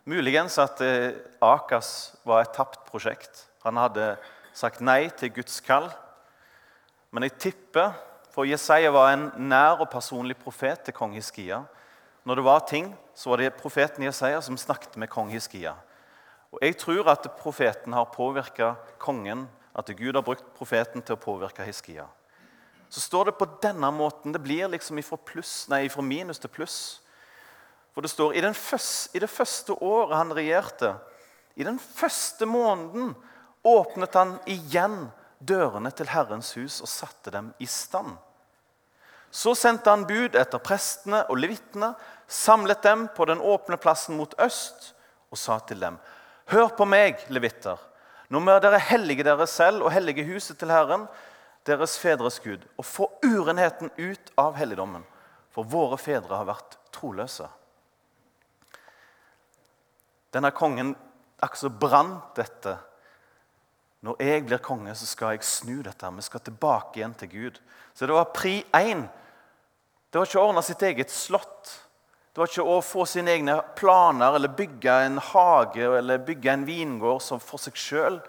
muligens 0.09 0.55
at 0.57 0.79
eh, 0.81 1.11
Akas 1.45 2.15
var 2.25 2.41
et 2.41 2.55
tapt 2.55 2.87
prosjekt. 2.87 3.43
Han 3.61 3.77
hadde 3.77 4.15
sagt 4.57 4.81
nei 4.81 5.11
til 5.13 5.29
Guds 5.35 5.59
kall. 5.61 5.91
Men 7.13 7.27
jeg 7.27 7.35
tipper, 7.37 7.91
for 8.33 8.49
Jesaja 8.49 8.89
var 8.89 9.11
en 9.11 9.27
nær 9.45 9.83
og 9.85 9.91
personlig 9.93 10.39
profet 10.41 10.81
til 10.87 10.97
kong 10.97 11.13
Hiskia. 11.13 11.59
Når 12.25 12.41
det 12.41 12.47
var 12.47 12.65
ting, 12.65 12.89
så 13.13 13.29
var 13.29 13.43
det 13.43 13.51
profeten 13.59 14.07
Jesaja 14.07 14.41
som 14.41 14.57
snakket 14.57 14.97
med 14.97 15.13
kong 15.13 15.29
Hiskia. 15.29 15.75
Og 16.49 16.65
Jeg 16.65 16.79
tror 16.81 17.13
at 17.13 17.29
profeten 17.37 17.93
har 17.93 18.09
påvirka 18.09 18.73
kongen, 18.97 19.45
at 19.77 19.93
Gud 19.93 20.17
har 20.17 20.25
brukt 20.25 20.49
profeten 20.57 21.05
til 21.05 21.13
å 21.13 21.21
påvirke 21.21 21.69
Hiskia. 21.69 22.09
Så 22.89 23.05
står 23.05 23.29
det 23.29 23.37
på 23.37 23.51
denne 23.61 23.93
måten. 23.93 24.33
Det 24.33 24.41
blir 24.41 24.65
liksom 24.73 24.97
ifra, 24.97 25.21
pluss, 25.21 25.67
nei, 25.69 25.85
ifra 25.85 26.01
minus 26.01 26.41
til 26.41 26.49
pluss. 26.49 27.02
For 27.93 28.01
det 28.01 28.09
står 28.09 28.35
i, 28.35 28.41
første, 28.57 29.11
i 29.13 29.21
det 29.21 29.29
første 29.29 29.75
året 29.77 30.17
han 30.17 30.33
regjerte, 30.33 30.95
i 31.55 31.63
den 31.63 31.77
første 31.77 32.45
måneden, 32.49 33.13
åpnet 33.63 34.15
han 34.17 34.37
igjen 34.49 35.11
dørene 35.39 35.91
til 35.93 36.09
Herrens 36.09 36.53
hus 36.57 36.81
og 36.81 36.89
satte 36.89 37.31
dem 37.31 37.51
i 37.61 37.67
stand. 37.69 38.15
Så 39.33 39.55
sendte 39.57 39.89
han 39.89 40.07
bud 40.09 40.35
etter 40.37 40.61
prestene 40.61 41.23
og 41.29 41.39
levittene, 41.41 41.93
samlet 42.27 42.83
dem 42.85 43.07
på 43.15 43.25
den 43.29 43.41
åpne 43.41 43.79
plassen 43.81 44.17
mot 44.17 44.33
øst 44.41 44.91
og 45.33 45.39
sa 45.41 45.57
til 45.59 45.81
dem.: 45.81 45.97
Hør 46.49 46.73
på 46.77 46.85
meg, 46.85 47.21
levitter. 47.29 47.77
Nå 48.29 48.39
må 48.39 48.57
dere 48.61 48.81
hellige 48.81 49.25
dere 49.25 49.47
selv 49.47 49.85
og 49.85 49.91
hellige 49.93 50.25
huset 50.25 50.57
til 50.57 50.71
Herren, 50.73 51.07
deres 51.65 51.97
fedres 51.97 52.39
Gud, 52.43 52.61
og 52.77 52.85
få 52.85 53.09
urenheten 53.23 53.91
ut 53.97 54.31
av 54.37 54.55
helligdommen, 54.57 55.03
for 55.53 55.63
våre 55.63 55.97
fedre 55.97 56.35
har 56.35 56.47
vært 56.49 56.77
troløse. 56.91 57.47
Denne 60.33 60.51
kongen 60.55 60.95
akkurat 61.43 61.79
brant 61.79 62.35
dette 62.39 62.77
når 64.03 64.19
jeg 64.19 64.43
blir 64.43 64.59
konge, 64.59 64.91
så 64.99 65.05
skal 65.07 65.31
jeg 65.31 65.45
snu 65.47 65.77
dette. 65.85 66.09
Vi 66.11 66.25
skal 66.25 66.41
tilbake 66.43 66.99
igjen 66.99 67.13
til 67.15 67.29
Gud. 67.31 67.59
Så 67.95 68.07
det 68.07 68.15
var 68.15 68.33
pri 68.35 68.57
én. 68.75 69.05
Det 70.11 70.19
var 70.19 70.27
ikke 70.27 70.41
å 70.41 70.49
ordne 70.49 70.63
sitt 70.65 70.83
eget 70.83 71.13
slott. 71.13 71.71
Det 72.33 72.41
var 72.41 72.51
ikke 72.51 72.65
å 72.67 72.81
få 72.83 73.05
sine 73.07 73.31
egne 73.31 73.55
planer 73.79 74.35
eller 74.35 74.51
bygge 74.51 74.97
en 75.05 75.21
hage 75.23 75.87
eller 76.01 76.19
bygge 76.25 76.51
en 76.51 76.67
vingård 76.67 77.23
som 77.23 77.39
for 77.39 77.61
seg 77.63 77.79
sjøl. 77.79 78.19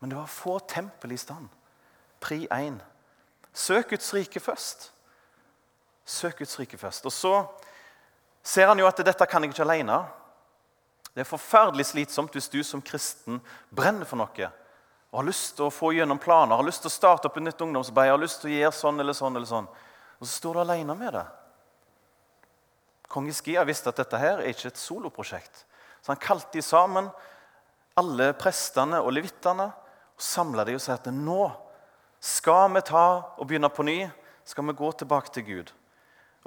Men 0.00 0.10
det 0.10 0.18
var 0.18 0.26
å 0.26 0.34
få 0.34 0.58
tempelet 0.66 1.14
i 1.14 1.22
stand. 1.22 1.46
Pri 2.18 2.48
én. 2.50 2.80
Søk 3.54 3.92
Guds 3.94 4.10
rike 4.16 4.42
først. 4.42 4.90
Søk 6.08 6.42
Guds 6.42 6.58
rike 6.58 6.80
først. 6.80 7.06
Og 7.06 7.14
så 7.14 7.34
ser 8.42 8.66
han 8.66 8.82
jo 8.82 8.88
at 8.90 8.98
dette 9.06 9.30
kan 9.30 9.46
jeg 9.46 9.54
ikke 9.54 9.68
alene. 9.68 10.02
Det 11.18 11.24
er 11.24 11.26
forferdelig 11.26 11.88
slitsomt 11.88 12.36
hvis 12.36 12.46
du 12.52 12.60
som 12.62 12.78
kristen 12.78 13.40
brenner 13.74 14.06
for 14.06 14.20
noe 14.20 14.50
og 15.08 15.16
har 15.18 15.26
lyst 15.26 15.56
til 15.56 15.64
å 15.66 15.72
få 15.72 15.88
gjennom 15.96 16.20
planer, 16.22 16.54
har 16.54 16.66
lyst 16.66 16.84
til 16.84 16.92
å 16.92 16.94
starte 16.94 17.26
opp 17.26 17.38
et 17.40 17.42
nytt 17.42 17.62
ungdomsarbeid, 17.64 18.10
har 18.12 18.20
lyst 18.20 18.42
til 18.42 18.52
å 18.52 18.52
gjøre 18.52 18.76
sånn 18.76 19.02
eller 19.02 19.16
sånn, 19.16 19.38
eller 19.40 19.48
sånn. 19.48 19.66
Og 20.20 20.28
så 20.28 20.30
står 20.36 20.54
du 20.54 20.60
alene 20.62 20.94
med 21.00 21.16
det. 21.16 21.24
Kong 23.10 23.26
Iskia 23.32 23.64
visste 23.66 23.90
at 23.90 23.98
dette 23.98 24.20
her 24.20 24.44
er 24.44 24.52
ikke 24.52 24.68
et 24.68 24.78
soloprosjekt. 24.78 25.64
Så 26.04 26.12
han 26.12 26.20
kalte 26.22 26.54
de 26.54 26.62
sammen, 26.62 27.08
alle 27.98 28.30
prestene 28.38 29.00
og 29.02 29.10
levittene, 29.16 29.70
og 29.72 30.22
samla 30.28 30.68
de 30.68 30.76
og 30.78 30.84
sa 30.84 31.00
at 31.00 31.10
nå 31.10 31.48
skal 32.22 32.68
vi 32.76 32.84
ta 32.92 33.08
og 33.40 33.48
begynne 33.48 33.72
på 33.74 33.88
ny. 33.90 33.98
Skal 34.46 34.70
vi 34.70 34.76
gå 34.76 34.92
tilbake 35.02 35.34
til 35.34 35.48
Gud. 35.50 35.74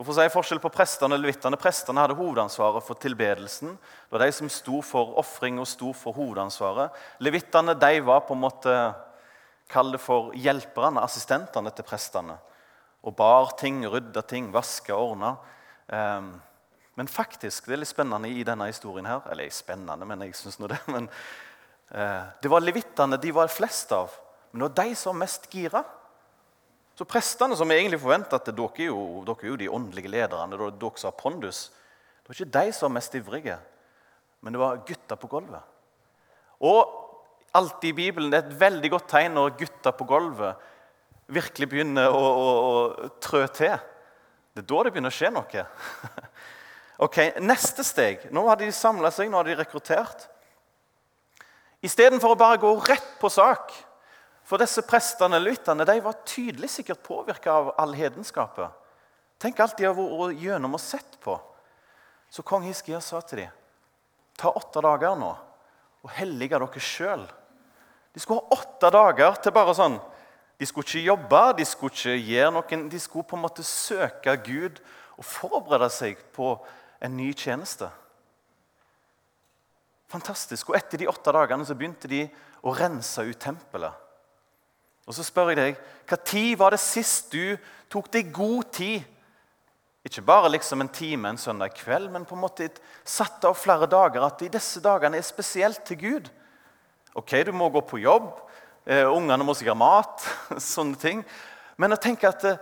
Og 0.01 0.05
for 0.07 0.15
å 0.15 0.17
si 0.17 0.31
forskjell 0.33 0.57
på 0.57 0.71
Prestene 0.73 1.13
og 1.13 1.21
levittene, 1.21 1.59
prestene 1.61 2.01
hadde 2.01 2.15
hovedansvaret 2.17 2.81
for 2.81 2.97
tilbedelsen. 2.97 3.75
Det 3.77 4.15
var 4.15 4.23
de 4.25 4.33
som 4.33 4.47
sto 4.49 4.79
for 4.81 5.11
ofring 5.21 5.59
og 5.61 5.67
sto 5.69 5.91
for 5.93 6.17
hovedansvaret. 6.17 6.95
Levittene 7.21 7.75
de 7.77 7.99
var 8.07 8.23
på 8.25 8.33
en 8.33 8.41
måte 8.41 8.73
Kall 9.71 9.93
det 9.93 10.01
for 10.03 10.33
hjelperne, 10.33 10.99
assistentene 11.05 11.69
til 11.71 11.85
prestene. 11.87 12.33
Og 13.05 13.13
bar 13.15 13.53
ting, 13.61 13.85
rydda 13.85 14.25
ting, 14.25 14.49
vaska, 14.51 14.97
ordna. 14.97 15.35
Um, 15.85 16.33
men 16.97 17.07
faktisk, 17.07 17.69
det 17.69 17.77
er 17.77 17.83
litt 17.83 17.93
spennende 17.93 18.27
i 18.27 18.43
denne 18.47 18.67
historien 18.67 19.07
her 19.07 19.23
Eller 19.31 19.53
spennende, 19.53 20.07
men 20.09 20.25
jeg 20.25 20.33
syns 20.35 20.57
nå 20.59 20.67
det. 20.73 20.81
men 20.95 21.07
uh, 21.93 22.25
Det 22.41 22.51
var 22.51 22.65
levittene 22.65 23.21
de 23.21 23.37
var 23.37 23.53
flest 23.53 23.93
av. 23.95 24.17
Men 24.49 24.65
det 24.65 24.71
var 24.71 24.77
de 24.81 24.97
som 24.97 25.13
var 25.13 25.21
mest 25.27 25.47
gira. 25.53 25.85
Så 27.01 27.07
prestene, 27.09 27.55
som 27.57 27.71
egentlig 27.73 27.97
forventa 27.97 28.37
at 28.37 28.51
dere 28.53 28.67
er, 28.77 28.91
jo, 28.91 29.23
dere 29.25 29.41
er 29.41 29.49
jo 29.49 29.55
de 29.57 29.69
åndelige 29.73 30.09
lederne, 30.13 30.53
er 30.53 30.75
dere 30.77 30.99
som 31.01 31.07
har 31.09 31.15
pondus 31.17 31.63
Det 32.21 32.29
var 32.29 32.37
ikke 32.37 32.53
de 32.53 32.73
som 32.77 32.85
var 32.85 32.93
mest 32.99 33.17
ivrige, 33.17 33.55
men 34.45 34.53
det 34.53 34.61
var 34.61 34.83
gutta 34.85 35.17
på 35.17 35.29
gulvet. 35.31 35.65
Og 36.61 36.93
alltid 37.57 37.89
i 37.89 37.97
Bibelen 38.03 38.29
det 38.29 38.37
er 38.37 38.45
et 38.45 38.61
veldig 38.61 38.93
godt 38.93 39.09
tegn 39.15 39.33
når 39.33 39.57
gutta 39.63 39.95
på 39.97 40.05
gulvet 40.13 40.69
virkelig 41.25 41.71
begynner 41.73 42.13
å, 42.13 42.21
å, 42.21 42.47
å 42.69 43.11
trø 43.17 43.47
til. 43.49 43.81
Det 44.53 44.61
er 44.61 44.69
da 44.69 44.85
det 44.85 44.93
begynner 44.93 45.09
å 45.09 45.17
skje 45.17 45.33
noe. 45.33 45.67
ok, 47.07 47.21
Neste 47.41 47.87
steg. 47.87 48.29
Nå 48.29 48.45
hadde 48.45 48.69
de 48.69 48.77
samla 48.77 49.09
seg, 49.09 49.33
nå 49.33 49.41
hadde 49.41 49.55
de 49.55 49.61
rekruttert. 49.63 50.29
Istedenfor 51.81 52.35
å 52.35 52.43
bare 52.45 52.61
gå 52.61 52.77
rett 52.85 53.15
på 53.17 53.33
sak 53.33 53.73
for 54.43 54.61
disse 54.61 54.83
prestene 54.85 55.39
lytterne, 55.39 55.85
de 55.87 55.97
var 56.03 56.21
tydelig 56.27 56.71
sikkert 56.73 57.03
påvirka 57.05 57.53
av 57.53 57.73
all 57.79 57.93
hedenskapet. 57.95 58.73
Tenk 59.41 59.59
alt 59.59 59.77
de 59.79 59.87
har 59.87 59.95
vært 59.97 60.41
gjennom 60.41 60.77
og 60.77 60.83
sett 60.83 61.17
på. 61.23 61.37
Så 62.31 62.43
kong 62.47 62.65
Hiskia 62.67 63.01
sa 63.03 63.21
til 63.25 63.43
dem, 63.43 63.55
ta 64.39 64.51
åtte 64.55 64.81
dager 64.83 65.17
nå 65.19 65.31
og 66.01 66.13
hellige 66.15 66.57
dere 66.57 66.81
sjøl. 66.81 67.25
De 68.13 68.19
skulle 68.19 68.41
ha 68.41 68.57
åtte 68.57 68.91
dager 68.91 69.37
til 69.39 69.53
bare 69.55 69.75
sånn 69.77 69.99
De 70.61 70.67
skulle 70.69 70.85
ikke 70.85 71.07
jobbe, 71.07 71.39
de 71.57 71.65
skulle 71.65 71.95
ikke 71.95 72.13
gjøre 72.21 72.51
noen, 72.53 72.83
de 72.91 72.99
skulle 73.01 73.25
på 73.25 73.33
en 73.33 73.41
måte 73.41 73.63
søke 73.65 74.35
Gud 74.45 74.77
og 75.17 75.25
forberede 75.25 75.87
seg 75.89 76.19
på 76.35 76.51
en 77.01 77.15
ny 77.17 77.31
tjeneste. 77.33 77.87
Fantastisk. 80.11 80.69
Og 80.69 80.77
etter 80.77 81.01
de 81.01 81.09
åtte 81.09 81.33
dagene 81.33 81.65
så 81.65 81.73
begynte 81.77 82.11
de 82.11 82.27
å 82.61 82.75
rense 82.77 83.25
ut 83.25 83.41
tempelet. 83.41 83.95
Og 85.07 85.15
så 85.15 85.23
spør 85.25 85.49
jeg 85.51 85.57
deg, 85.57 85.79
Når 86.09 86.57
var 86.57 86.69
det 86.69 86.79
sist 86.79 87.31
du 87.31 87.57
tok 87.89 88.11
deg 88.11 88.33
god 88.33 88.63
tid? 88.71 89.03
Ikke 90.05 90.21
bare 90.21 90.49
liksom 90.49 90.81
en 90.81 90.89
time 90.89 91.29
en 91.29 91.37
søndag 91.37 91.75
kveld, 91.77 92.09
men 92.09 92.25
på 92.25 92.35
en 92.35 92.41
måte 92.41 92.69
satte 93.05 93.47
av 93.47 93.55
flere 93.55 93.85
dager. 93.85 94.21
At 94.25 94.41
i 94.41 94.49
disse 94.49 94.81
dagene 94.81 95.17
er 95.17 95.21
spesielt 95.21 95.83
til 95.85 95.97
Gud. 95.97 96.29
Ok, 97.13 97.31
du 97.45 97.51
må 97.51 97.69
gå 97.69 97.81
på 97.81 97.97
jobb, 97.97 98.31
eh, 98.85 99.05
ungene 99.05 99.43
må 99.43 99.53
sikkert 99.53 99.75
ha 99.75 99.83
mat, 99.83 100.27
sånne 100.57 100.95
ting. 100.95 101.25
Men 101.77 101.93
å 101.93 101.99
tenke 102.01 102.29
at 102.29 102.43
eh, 102.47 102.57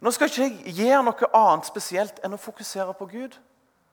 nå 0.00 0.10
skal 0.10 0.28
ikke 0.30 0.48
jeg 0.48 0.74
gjøre 0.80 1.04
noe 1.06 1.30
annet 1.36 1.68
spesielt 1.68 2.18
enn 2.24 2.34
å 2.34 2.40
fokusere 2.40 2.96
på 2.98 3.06
Gud. 3.12 3.38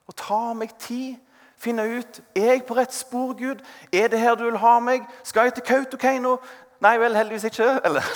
Og 0.08 0.18
ta 0.20 0.54
meg 0.58 0.74
tid. 0.82 1.20
Finne 1.64 1.86
ut 1.88 2.20
er 2.36 2.50
jeg 2.56 2.66
på 2.68 2.76
rett 2.76 2.92
spor, 2.92 3.32
Gud. 3.40 3.62
Er 3.94 4.10
det 4.12 4.20
her 4.20 4.36
du 4.36 4.44
vil 4.44 4.60
ha 4.60 4.74
meg? 4.84 5.06
Skal 5.24 5.48
jeg 5.48 5.60
til 5.60 5.68
Kautokeino? 5.70 6.38
Nei 6.84 6.98
vel, 7.00 7.16
heldigvis 7.16 7.48
ikke. 7.48 7.70
Eller, 7.88 8.08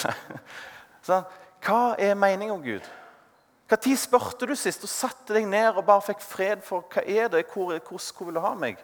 så, 1.05 1.21
hva 1.63 1.81
er 1.99 2.17
meningen 2.19 2.57
om 2.57 2.63
Gud? 2.63 2.85
Når 3.67 3.99
spurte 3.99 4.47
du 4.47 4.55
sist 4.55 4.85
og 4.87 4.91
satte 4.91 5.35
deg 5.35 5.47
ned 5.47 5.75
og 5.75 5.85
bare 5.87 6.05
fikk 6.05 6.21
fred 6.23 6.63
for 6.63 6.87
hva 6.91 7.03
er 7.03 7.27
det, 7.31 7.45
hvor, 7.51 7.73
hvor, 7.75 7.99
hvor 7.99 8.29
vil 8.29 8.39
du 8.39 8.43
ha 8.43 8.53
meg? 8.55 8.79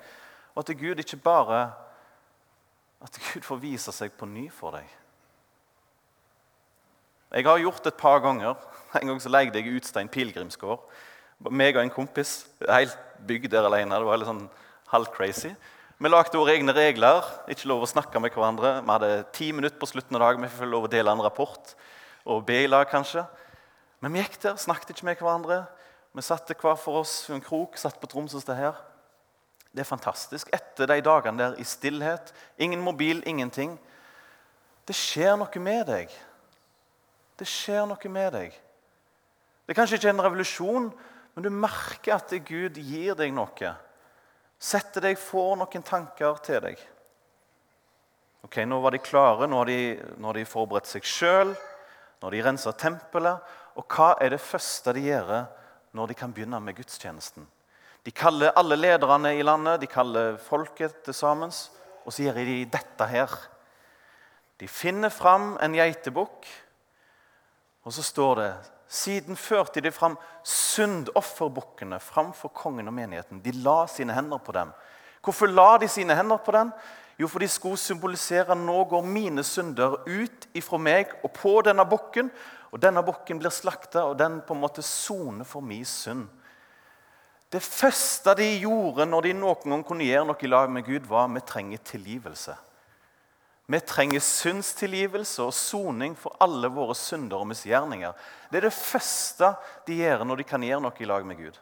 Og 0.55 0.63
at 0.63 0.75
Gud 0.77 0.99
ikke 0.99 1.17
bare 1.17 1.71
At 3.03 3.17
Gud 3.33 3.43
får 3.43 3.57
vise 3.59 3.91
seg 3.91 4.13
på 4.15 4.25
ny 4.25 4.45
for 4.51 4.71
deg. 4.71 4.87
Jeg 7.33 7.43
har 7.43 7.59
gjort 7.59 7.83
det 7.83 7.91
et 7.91 7.99
par 7.99 8.21
ganger. 8.23 8.55
En 9.01 9.09
gang 9.09 9.19
så 9.19 9.29
leide 9.29 9.59
jeg 9.59 9.73
Utstein 9.75 10.07
pilegrimsgård. 10.07 10.79
Meg 11.49 11.75
og 11.75 11.83
en 11.83 11.91
kompis. 11.91 12.45
Helt 12.61 12.95
bygd 13.27 13.51
der 13.51 13.65
alene. 13.67 13.97
Det 13.97 14.07
var 14.07 14.21
litt 14.21 14.29
sånn 14.29 14.45
halv-crazy. 14.93 15.51
Vi 16.01 16.09
lagde 16.09 16.39
våre 16.39 16.55
egne 16.57 16.73
regler. 16.73 17.25
Ikke 17.53 17.69
lov 17.69 17.83
å 17.85 17.89
snakke 17.89 18.19
med 18.21 18.33
hverandre. 18.33 18.79
Vi 18.81 18.89
hadde 18.89 19.11
ti 19.35 19.51
minutter 19.53 19.77
på 19.79 19.91
slutten 19.91 20.17
av 20.17 20.23
dagen. 20.25 20.41
Vi 20.41 20.49
fikk 20.49 20.71
lov 20.71 20.87
å 20.87 20.91
dele 20.91 21.13
en 21.13 21.21
rapport 21.21 21.75
og 22.25 22.45
be 22.47 22.63
i 22.63 22.69
lag, 22.69 22.87
kanskje. 22.89 23.25
Men 24.01 24.15
vi 24.15 24.23
gikk 24.23 24.39
der, 24.41 24.57
snakket 24.57 24.95
ikke 24.95 25.05
med 25.05 25.21
hverandre. 25.21 25.59
Vi 26.13 26.25
satte 26.25 26.57
hver 26.57 26.79
for 26.81 27.03
oss 27.03 27.13
i 27.29 27.35
en 27.35 27.43
krok, 27.43 27.77
satt 27.77 27.99
på 28.01 28.09
et 28.09 28.15
som 28.31 28.41
det 28.47 28.57
her. 28.57 28.81
Det 29.73 29.83
er 29.83 29.89
fantastisk. 29.89 30.49
Etter 30.53 30.89
de 30.89 30.99
dagene 31.01 31.39
der 31.39 31.61
i 31.61 31.65
stillhet, 31.65 32.33
ingen 32.57 32.81
mobil, 32.81 33.23
ingenting 33.25 33.79
Det 34.87 34.95
skjer 34.95 35.37
noe 35.39 35.59
med 35.63 35.85
deg. 35.87 36.09
Det 37.39 37.47
skjer 37.47 37.85
noe 37.87 38.09
med 38.11 38.33
deg. 38.33 38.51
Det 39.63 39.71
er 39.71 39.77
kanskje 39.77 39.95
ikke 39.95 40.09
en 40.11 40.25
revolusjon, 40.25 40.89
men 41.33 41.45
du 41.45 41.49
merker 41.49 42.17
at 42.17 42.33
Gud 42.43 42.75
gir 42.75 43.15
deg 43.15 43.31
noe. 43.31 43.71
Sette 44.63 45.01
deg, 45.03 45.17
for 45.19 45.57
noen 45.59 45.83
tanker 45.83 46.37
til 46.45 46.61
deg. 46.63 46.79
Ok, 48.47 48.61
Nå 48.67 48.79
var 48.83 48.95
de 48.95 49.01
klare, 49.03 49.47
nå 49.47 49.59
har 49.59 49.67
de, 49.67 49.79
nå 50.19 50.29
har 50.29 50.39
de 50.39 50.47
forberedt 50.47 50.87
seg 50.87 51.07
sjøl, 51.07 51.51
nå 51.51 52.27
har 52.27 52.35
de 52.35 52.43
rensa 52.45 52.71
tempelet. 52.75 53.51
Og 53.79 53.87
hva 53.89 54.13
er 54.21 54.35
det 54.35 54.43
første 54.43 54.93
de 54.95 55.03
gjør 55.07 55.33
når 55.97 56.11
de 56.11 56.17
kan 56.17 56.31
begynne 56.35 56.59
med 56.63 56.77
gudstjenesten? 56.77 57.47
De 58.03 58.11
kaller 58.11 58.55
alle 58.59 58.75
lederne 58.75 59.31
i 59.35 59.43
landet, 59.43 59.81
de 59.81 59.87
kaller 59.87 60.37
folket 60.43 61.01
til 61.05 61.15
sammen, 61.15 61.51
og 62.03 62.11
så 62.11 62.25
gjør 62.25 62.39
de 62.43 62.57
dette 62.71 63.07
her. 63.07 63.35
De 64.59 64.67
finner 64.67 65.11
fram 65.11 65.57
en 65.63 65.75
geitebukk, 65.75 66.47
og 67.83 67.95
så 67.95 68.03
står 68.03 68.35
det 68.39 68.51
siden 68.93 69.37
førte 69.39 69.81
de 69.81 69.91
fram 69.91 70.17
syndofferbukkene 70.45 71.97
framfor 72.03 72.51
kongen 72.53 72.91
og 72.91 72.93
menigheten. 72.93 73.41
De 73.41 73.53
la 73.63 73.87
sine 73.89 74.13
hender 74.13 74.41
på 74.43 74.53
dem. 74.53 74.73
Hvorfor 75.23 75.49
la 75.49 75.77
de 75.81 75.89
sine 75.89 76.15
hender 76.15 76.37
på 76.37 76.53
den? 76.53 76.69
Jo, 77.17 77.27
for 77.29 77.41
de 77.41 77.47
skulle 77.49 77.77
symbolisere 77.77 78.55
nå 78.57 78.83
går 78.89 79.05
mine 79.05 79.43
synder 79.45 79.99
ut 80.05 80.47
ifra 80.57 80.79
meg 80.81 81.13
og 81.23 81.33
på 81.33 81.55
denne 81.65 81.85
bukken. 81.89 82.29
Og 82.73 82.81
denne 82.81 83.03
bukken 83.05 83.37
blir 83.37 83.53
slakta, 83.53 84.07
og 84.09 84.17
den 84.17 84.39
på 84.41 84.55
en 84.55 84.63
måte 84.63 84.81
soner 84.81 85.45
for 85.45 85.61
min 85.61 85.85
synd. 85.85 86.25
Det 87.53 87.61
første 87.61 88.33
de 88.39 88.47
gjorde 88.63 89.05
når 89.05 89.27
de 89.27 89.33
noen 89.37 89.75
gang 89.75 89.83
kunne 89.85 90.07
gjøre 90.07 90.25
noe 90.25 90.41
i 90.41 90.49
lag 90.49 90.71
med 90.73 90.87
Gud, 90.87 91.05
var 91.05 91.27
at 91.27 91.35
vi 91.35 91.43
trenger 91.45 91.83
tilgivelse. 91.85 92.55
Vi 93.67 93.79
trenger 93.79 94.19
syndstilgivelse 94.19 95.43
og 95.45 95.53
soning 95.55 96.17
for 96.19 96.35
alle 96.43 96.67
våre 96.67 96.95
synder 96.99 97.39
og 97.39 97.47
misgjerninger. 97.47 98.11
Det 98.51 98.59
er 98.59 98.67
det 98.67 98.75
første 98.75 99.53
de 99.87 100.01
gjør 100.01 100.25
når 100.27 100.41
de 100.41 100.47
kan 100.47 100.63
gjøre 100.63 100.83
noe 100.83 100.99
i 100.99 101.07
lag 101.07 101.23
med 101.25 101.39
Gud. 101.39 101.59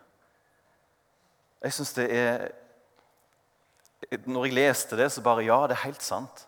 Jeg 1.61 1.73
synes 1.77 1.93
det 1.93 2.07
er 2.09 2.49
Når 4.25 4.45
jeg 4.45 4.53
leste 4.53 4.97
det, 4.97 5.11
så 5.11 5.21
bare 5.21 5.45
Ja, 5.45 5.67
det 5.67 5.77
er 5.77 5.85
helt 5.85 6.01
sant. 6.01 6.47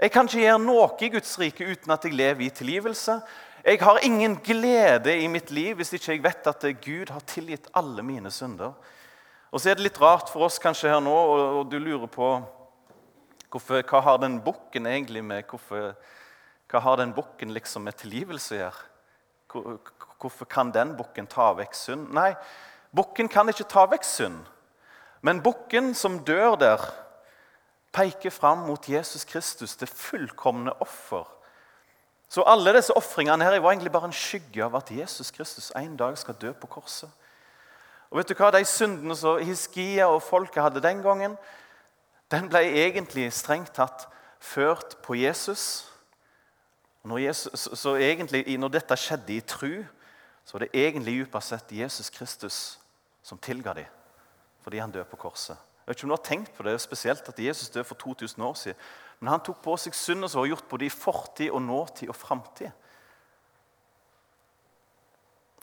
Jeg 0.00 0.10
kan 0.10 0.24
ikke 0.24 0.40
gjøre 0.40 0.58
noe 0.58 0.88
i 1.00 1.10
Guds 1.12 1.38
rike 1.38 1.66
uten 1.68 1.92
at 1.92 2.04
jeg 2.04 2.14
lever 2.16 2.46
i 2.46 2.48
tilgivelse. 2.48 3.20
Jeg 3.64 3.78
har 3.80 3.98
ingen 4.02 4.38
glede 4.40 5.18
i 5.20 5.26
mitt 5.28 5.50
liv 5.50 5.76
hvis 5.76 5.92
ikke 5.92 6.14
jeg 6.14 6.22
vet 6.24 6.46
at 6.46 6.64
Gud 6.80 7.12
har 7.12 7.20
tilgitt 7.20 7.68
alle 7.76 8.02
mine 8.02 8.30
synder. 8.30 8.72
Og 9.52 9.60
så 9.60 9.70
er 9.70 9.76
det 9.76 9.84
litt 9.84 10.00
rart 10.00 10.32
for 10.32 10.46
oss 10.46 10.56
kanskje 10.58 10.88
her 10.88 11.00
nå, 11.04 11.12
og 11.60 11.68
du 11.70 11.76
lurer 11.78 12.08
på 12.08 12.30
Hvorfor, 13.50 13.82
hva 13.82 14.00
har 14.06 14.20
den 14.22 14.38
bukken 14.44 14.86
egentlig 14.86 15.24
med 15.24 15.44
hvorfor, 15.50 15.94
Hva 16.70 16.78
har 16.78 16.96
den 17.00 17.10
bukken 17.10 17.50
liksom 17.50 17.82
med 17.82 17.96
tilgivelse 17.98 18.54
å 18.54 18.58
gjøre? 18.60 18.84
Hvorfor 20.20 20.46
kan 20.46 20.70
den 20.70 20.92
bukken 20.94 21.26
ta 21.26 21.48
vekk 21.58 21.74
synd? 21.74 22.12
Nei, 22.14 22.36
bukken 22.94 23.26
kan 23.28 23.50
ikke 23.50 23.66
ta 23.66 23.88
vekk 23.90 24.06
synd. 24.06 24.44
Men 25.20 25.42
bukken 25.42 25.94
som 25.98 26.20
dør 26.24 26.54
der, 26.60 26.84
peker 27.92 28.30
fram 28.30 28.68
mot 28.68 28.88
Jesus 28.88 29.24
Kristus, 29.26 29.74
det 29.76 29.88
fullkomne 29.90 30.72
offer. 30.78 31.26
Så 32.30 32.44
alle 32.46 32.76
disse 32.76 32.94
ofringene 32.94 33.44
her 33.44 33.58
var 33.58 33.72
egentlig 33.72 33.90
bare 33.90 34.06
en 34.06 34.14
skygge 34.14 34.62
av 34.62 34.76
at 34.78 34.92
Jesus 34.94 35.32
Kristus 35.34 35.72
en 35.74 35.96
dag 35.98 36.14
skal 36.18 36.38
dø 36.38 36.52
på 36.54 36.70
korset. 36.70 37.10
Og 38.10 38.20
vet 38.20 38.30
du 38.30 38.36
hva? 38.38 38.52
De 38.54 38.62
syndene 38.66 39.16
som 39.18 39.42
Hiskia 39.42 40.06
og 40.10 40.22
folket 40.22 40.62
hadde 40.62 40.82
den 40.82 41.02
gangen, 41.02 41.34
den 42.30 42.48
ble 42.48 42.62
egentlig 42.62 43.32
strengt 43.34 43.72
tatt 43.74 44.06
ført 44.40 44.96
på 45.02 45.16
Jesus. 45.18 45.86
Når 47.02 47.18
Jesus, 47.18 47.68
så 47.78 47.96
egentlig, 47.96 48.44
når 48.58 48.68
dette 48.76 48.96
skjedde 48.96 49.34
i 49.34 49.40
tru, 49.40 49.82
så 50.44 50.56
var 50.56 50.64
det 50.64 50.74
egentlig 50.74 51.20
dypest 51.20 51.48
sett 51.48 51.72
Jesus 51.72 52.10
Kristus 52.10 52.78
som 53.22 53.38
tilga 53.38 53.74
dem 53.74 53.96
fordi 54.60 54.78
han 54.78 54.90
døde 54.92 55.08
på 55.08 55.16
korset. 55.16 55.56
Jeg 55.56 55.86
vet 55.86 55.96
ikke 55.96 56.04
om 56.04 56.10
du 56.10 56.14
har 56.14 56.24
tenkt 56.26 56.50
på 56.52 56.62
det, 56.62 56.74
spesielt 56.80 57.28
at 57.28 57.38
Jesus 57.40 57.70
døde 57.72 57.84
for 57.84 57.94
2000 57.94 58.42
år 58.44 58.54
siden. 58.54 58.76
Men 59.20 59.28
han 59.32 59.40
tok 59.40 59.62
på 59.64 59.76
seg 59.80 59.96
synder 59.96 60.28
som 60.28 60.42
var 60.42 60.50
gjort 60.50 60.68
både 60.68 60.84
i 60.84 60.92
fortid 60.92 61.50
og 61.50 61.62
nåtid 61.62 62.08
og 62.12 62.16
framtid. 62.16 62.68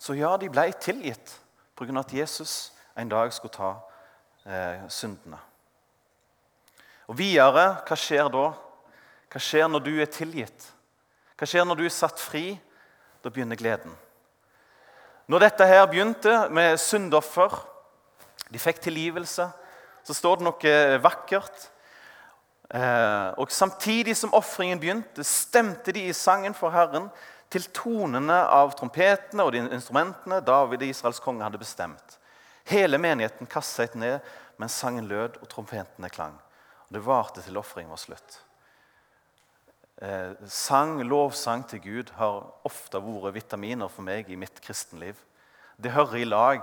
Så 0.01 0.17
ja, 0.17 0.33
de 0.37 0.49
ble 0.49 0.65
tilgitt 0.81 1.35
pga. 1.77 1.99
at 1.99 2.13
Jesus 2.13 2.73
en 2.97 3.09
dag 3.09 3.33
skulle 3.33 3.53
ta 3.53 3.75
eh, 4.45 4.89
syndene. 4.89 5.37
Og 7.07 7.15
Videre, 7.15 7.69
hva 7.87 7.97
skjer 7.99 8.27
da? 8.31 8.49
Hva 9.31 9.39
skjer 9.43 9.69
når 9.71 9.83
du 9.85 9.93
er 10.01 10.09
tilgitt? 10.11 10.67
Hva 11.39 11.47
skjer 11.47 11.63
når 11.67 11.79
du 11.79 11.85
er 11.87 11.93
satt 11.93 12.19
fri? 12.19 12.57
Da 13.23 13.31
begynner 13.31 13.59
gleden. 13.59 13.93
Når 15.27 15.43
dette 15.43 15.67
her 15.67 15.87
begynte 15.91 16.33
med 16.55 16.77
syndoffer, 16.79 17.55
de 18.47 18.59
fikk 18.59 18.79
tilgivelse, 18.83 19.47
så 20.07 20.15
står 20.15 20.39
det 20.39 20.47
noe 20.47 20.75
vakkert. 21.03 21.65
Eh, 22.71 23.29
og 23.39 23.51
Samtidig 23.51 24.15
som 24.15 24.35
ofringen 24.35 24.79
begynte, 24.79 25.23
stemte 25.27 25.91
de 25.95 26.05
i 26.07 26.15
sangen 26.15 26.55
for 26.55 26.71
Herren 26.71 27.09
til 27.51 27.67
tonene 27.75 28.39
av 28.51 28.71
trompetene 28.75 29.43
og 29.43 29.53
de 29.55 29.65
instrumentene 29.67 30.39
David, 30.43 30.83
Israels 30.87 31.19
konge, 31.23 31.43
hadde 31.43 31.59
bestemt. 31.59 32.17
Hele 32.67 32.99
menigheten 32.99 33.47
kastet 33.51 33.95
ned 33.95 34.19
mens 34.59 34.75
sangen 34.79 35.07
lød 35.07 35.39
og 35.41 35.47
trompetene 35.51 36.11
klang. 36.11 36.35
Det 36.93 37.03
varte 37.03 37.43
til 37.43 37.57
ofringen 37.59 37.91
var 37.91 37.99
slutt. 37.99 38.41
Eh, 40.01 40.35
sang, 40.47 41.01
lovsang 41.03 41.65
til 41.67 41.81
Gud 41.83 42.11
har 42.15 42.45
ofte 42.67 43.01
vært 43.01 43.33
vitaminer 43.35 43.89
for 43.89 44.05
meg 44.05 44.29
i 44.29 44.37
mitt 44.39 44.61
kristenliv. 44.61 45.17
Det 45.77 45.91
hører 45.91 46.21
i 46.21 46.27
lag. 46.29 46.61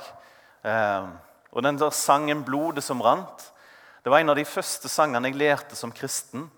Eh, 0.64 1.08
og 1.52 1.62
den 1.62 1.78
der 1.78 1.90
sangen 1.90 2.44
'Blodet 2.44 2.82
som 2.82 3.02
rant' 3.02 3.50
det 4.04 4.10
var 4.10 4.20
en 4.20 4.28
av 4.28 4.36
de 4.36 4.44
første 4.44 4.88
sangene 4.92 5.30
jeg 5.30 5.38
lærte 5.40 5.76
som 5.78 5.92
kristen. 5.92 6.50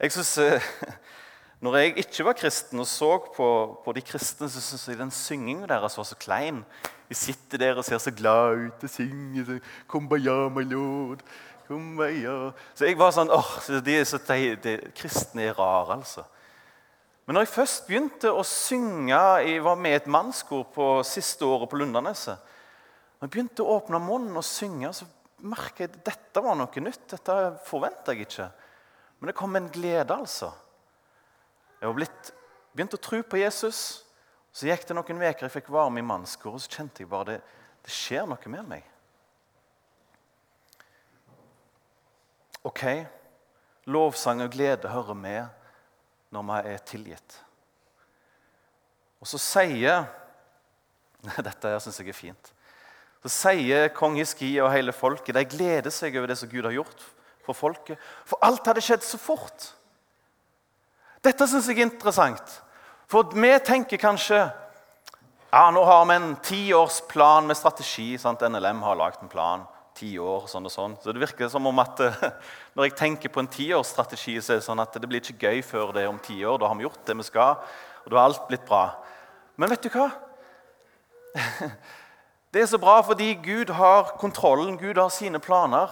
Jeg 0.00 0.12
synes, 0.12 0.38
eh, 0.38 0.68
når 1.60 1.76
jeg 1.76 1.98
ikke 1.98 2.24
var 2.24 2.32
kristen 2.32 2.80
og 2.80 2.86
så 2.88 3.18
på, 3.36 3.48
på 3.84 3.92
de 3.92 4.00
kristne, 4.00 4.48
så 4.48 4.60
syntes 4.60 4.88
jeg 4.88 4.98
den 4.98 5.10
syngingen 5.10 5.68
deres 5.68 5.98
var 5.98 6.04
så 6.08 6.16
klein. 6.16 6.62
De 7.08 7.14
sitter 7.14 7.60
der 7.60 7.76
og 7.76 7.84
ser 7.84 8.00
så 8.00 8.10
glad 8.10 8.56
ut 8.56 8.84
og 8.88 8.90
synger 8.90 9.60
'Kumbaya, 9.86 10.48
my 10.48 10.64
lord'. 10.64 11.20
Så 12.74 12.86
jeg 12.86 12.98
var 13.00 13.12
sånn 13.14 13.32
åh, 13.32 13.52
de, 13.84 13.96
så 14.06 14.20
de, 14.28 14.54
de, 14.60 14.74
Kristne 14.96 15.48
er 15.48 15.58
rare, 15.58 15.98
altså. 15.98 16.24
Men 17.24 17.38
når 17.38 17.46
jeg 17.46 17.54
først 17.54 17.86
begynte 17.88 18.32
å 18.36 18.42
synge 18.44 19.16
Jeg 19.46 19.62
var 19.64 19.78
med 19.80 19.94
i 19.94 19.96
et 19.96 20.10
mannskor 20.12 20.66
på 20.74 20.88
siste 21.08 21.46
året 21.48 21.70
på 21.70 21.78
Lundaneset. 21.80 22.52
Når 23.16 23.26
jeg 23.26 23.32
begynte 23.32 23.64
å 23.64 23.78
åpne 23.78 24.00
munnen 24.04 24.36
og 24.36 24.44
synge, 24.44 24.90
så 24.92 25.08
merket 25.44 25.86
jeg 25.86 25.92
at 25.94 26.04
dette 26.10 26.42
var 26.44 26.58
noe 26.58 26.84
nytt. 26.84 27.06
Dette 27.14 27.38
forventa 27.64 28.12
jeg 28.12 28.28
ikke. 28.28 28.50
Men 29.18 29.30
det 29.30 29.36
kom 29.38 29.56
en 29.56 29.70
glede, 29.72 30.12
altså. 30.12 30.50
Jeg 31.80 31.88
var 31.88 31.96
blitt, 31.96 32.32
begynte 32.76 32.98
å 33.00 33.04
tro 33.08 33.22
på 33.24 33.40
Jesus. 33.40 33.78
Så 34.54 34.68
gikk 34.68 34.84
det 34.86 34.96
noen 34.98 35.22
uker, 35.22 35.46
jeg 35.46 35.54
fikk 35.56 35.72
varme 35.72 36.02
i 36.02 36.06
mannskor, 36.06 36.54
og 36.54 36.62
så 36.62 36.76
kjente 36.76 37.02
jeg 37.02 37.10
bare 37.10 37.32
det, 37.32 37.38
det 37.84 37.92
skjer 37.92 38.28
noe 38.28 38.52
med 38.52 38.68
meg. 38.70 38.90
Ok, 42.64 42.84
lovsang 43.92 44.40
og 44.40 44.54
glede 44.54 44.88
hører 44.88 45.16
med 45.18 45.46
når 46.32 46.46
vi 46.48 46.72
er 46.72 46.84
tilgitt. 46.88 47.36
Og 49.20 49.28
så 49.28 49.40
sier 49.40 50.06
Dette 51.46 51.70
her 51.72 51.80
syns 51.80 52.00
jeg 52.00 52.10
er 52.12 52.16
fint. 52.16 52.50
Så 53.24 53.30
sier 53.32 53.88
kong 53.96 54.18
Hiskia 54.20 54.66
og 54.66 54.72
hele 54.74 54.92
folket 54.92 55.36
de 55.36 55.44
gleder 55.48 55.92
seg 55.92 56.16
over 56.20 56.28
det 56.28 56.36
som 56.36 56.50
Gud 56.50 56.66
har 56.66 56.74
gjort 56.76 57.04
for 57.44 57.56
folket. 57.56 58.00
For 58.28 58.40
alt 58.44 58.66
hadde 58.68 58.84
skjedd 58.84 59.04
så 59.04 59.20
fort. 59.20 59.70
Dette 61.24 61.48
syns 61.48 61.68
jeg 61.68 61.80
er 61.80 61.88
interessant. 61.88 62.58
For 63.08 63.32
vi 63.32 63.52
tenker 63.64 64.00
kanskje 64.00 64.40
ja, 65.54 65.68
nå 65.70 65.84
har 65.86 66.04
vi 66.08 66.16
en 66.18 66.32
tiårsplan 66.42 67.46
med 67.48 67.56
strategi. 67.56 68.16
Sant? 68.18 68.42
NLM 68.42 68.82
har 68.84 68.98
lagd 68.98 69.22
en 69.22 69.32
plan 69.32 69.64
ti 69.94 70.14
år. 70.18 70.46
sånn 70.50 70.66
og 70.66 70.72
sånn. 70.72 70.96
Så 71.02 71.12
det 71.14 71.22
virker 71.22 71.50
som 71.52 71.66
om 71.70 71.82
at 71.82 72.00
eh, 72.02 72.30
Når 72.74 72.88
jeg 72.88 72.96
tenker 72.98 73.32
på 73.32 73.42
en 73.42 73.50
tiårsstrategi, 73.50 74.40
så 74.42 74.54
er 74.54 74.62
det 74.62 74.66
sånn 74.66 74.82
at 74.82 74.96
det 74.98 75.08
blir 75.08 75.22
ikke 75.22 75.48
gøy 75.48 75.62
før 75.62 75.92
det 75.94 76.04
er 76.04 76.12
om 76.12 76.18
ti 76.22 76.40
år. 76.44 76.58
Da 76.58 76.70
har 76.70 76.78
vi 76.78 76.86
gjort 76.86 77.04
det 77.06 77.18
vi 77.20 77.26
skal, 77.26 77.60
og 78.04 78.10
da 78.10 78.18
har 78.18 78.30
alt 78.30 78.48
blitt 78.48 78.66
bra. 78.66 78.86
Men 79.56 79.70
vet 79.70 79.86
du 79.86 79.92
hva? 79.94 80.10
Det 82.54 82.62
er 82.62 82.68
så 82.70 82.78
bra 82.78 83.00
fordi 83.02 83.32
Gud 83.42 83.72
har 83.74 84.12
kontrollen, 84.20 84.76
Gud 84.78 84.94
har 84.94 85.08
sine 85.10 85.40
planer. 85.42 85.90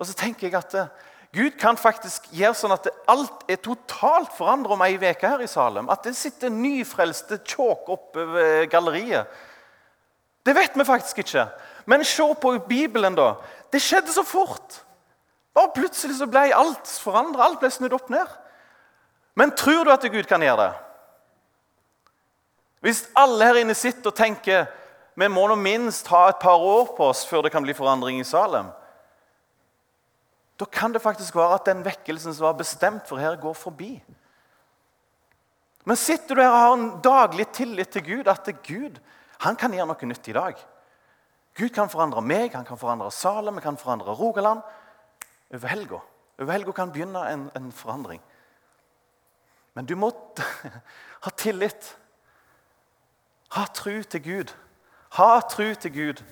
Og 0.00 0.06
så 0.08 0.14
tenker 0.16 0.48
jeg 0.48 0.56
at 0.56 0.76
eh, 0.80 0.88
Gud 1.34 1.56
kan 1.58 1.76
faktisk 1.76 2.28
gjøre 2.32 2.56
sånn 2.56 2.72
at 2.72 2.86
alt 3.10 3.42
er 3.50 3.58
totalt 3.60 4.32
forandret 4.36 4.72
om 4.72 4.84
ei 4.86 4.94
uke 4.96 5.28
her 5.28 5.42
i 5.42 5.50
Salem. 5.50 5.90
At 5.90 6.06
det 6.06 6.14
sitter 6.16 6.52
nyfrelste 6.52 7.40
tjåk 7.42 7.90
oppe 7.90 8.24
ved 8.32 8.70
galleriet. 8.72 9.28
Det 10.46 10.54
vet 10.54 10.76
vi 10.78 10.86
faktisk 10.86 11.20
ikke. 11.24 11.48
Men 11.86 12.04
se 12.04 12.26
på 12.40 12.58
Bibelen, 12.68 13.14
da. 13.14 13.34
Det 13.72 13.82
skjedde 13.82 14.12
så 14.12 14.24
fort. 14.24 14.80
Bare 15.54 15.72
Plutselig 15.74 16.16
så 16.18 16.28
ble 16.30 16.48
alt 16.54 16.88
forandra. 17.02 17.44
Alt 17.44 17.60
ble 17.62 17.70
snudd 17.70 17.94
opp 17.96 18.08
ned. 18.12 18.30
Men 19.34 19.52
tror 19.56 19.84
du 19.84 19.92
at 19.92 20.06
Gud 20.06 20.26
kan 20.30 20.42
gjøre 20.42 20.62
det? 20.62 20.72
Hvis 22.84 23.04
alle 23.16 23.46
her 23.48 23.60
inne 23.62 23.74
sitter 23.76 24.12
og 24.12 24.16
tenker 24.18 24.66
vi 25.14 25.28
må 25.30 25.46
nå 25.48 25.54
minst 25.56 26.08
ha 26.10 26.26
et 26.28 26.40
par 26.42 26.60
år 26.60 26.90
på 26.96 27.06
oss 27.06 27.22
før 27.26 27.46
det 27.46 27.52
kan 27.54 27.62
bli 27.62 27.74
forandring 27.76 28.18
i 28.18 28.26
Salem, 28.26 28.66
da 30.58 30.66
kan 30.70 30.92
det 30.92 31.02
faktisk 31.02 31.36
være 31.38 31.58
at 31.58 31.68
den 31.70 31.84
vekkelsen 31.86 32.34
som 32.34 32.48
var 32.48 32.58
bestemt 32.58 33.08
for 33.08 33.18
her, 33.18 33.38
går 33.38 33.54
forbi. 33.58 33.92
Men 35.86 35.98
sitter 35.98 36.34
du 36.34 36.42
her 36.42 36.50
og 36.50 36.60
har 36.60 36.74
en 36.76 36.86
daglig 37.04 37.46
tillit 37.54 37.90
til 37.94 38.04
Gud, 38.04 38.30
at 38.30 38.50
Gud 38.66 38.98
han 39.46 39.58
kan 39.58 39.74
gjøre 39.74 39.88
noe 39.90 40.10
nytt 40.10 40.30
i 40.30 40.36
dag 40.36 40.60
Gud 41.54 41.70
kan 41.70 41.90
forandre 41.90 42.22
meg, 42.22 42.54
han 42.54 42.66
kan 42.66 42.78
forandre 42.78 43.12
Salem, 43.14 43.60
han 43.60 43.62
kan 43.62 43.78
forandre 43.78 44.14
Rogaland. 44.18 44.62
Over 45.54 45.70
helga. 45.70 46.00
Over 46.38 46.52
helga 46.52 46.72
kan 46.74 46.92
begynne 46.92 47.20
en, 47.30 47.50
en 47.54 47.72
forandring. 47.72 48.22
Men 49.74 49.86
du 49.86 49.94
må 49.98 50.10
ha 51.24 51.30
tillit. 51.38 51.94
Ha 53.54 53.66
tru 53.74 54.02
til 54.02 54.22
Gud. 54.22 54.54
Ha 55.14 55.40
tru 55.50 55.74
til 55.74 55.94
Gud. 55.94 56.24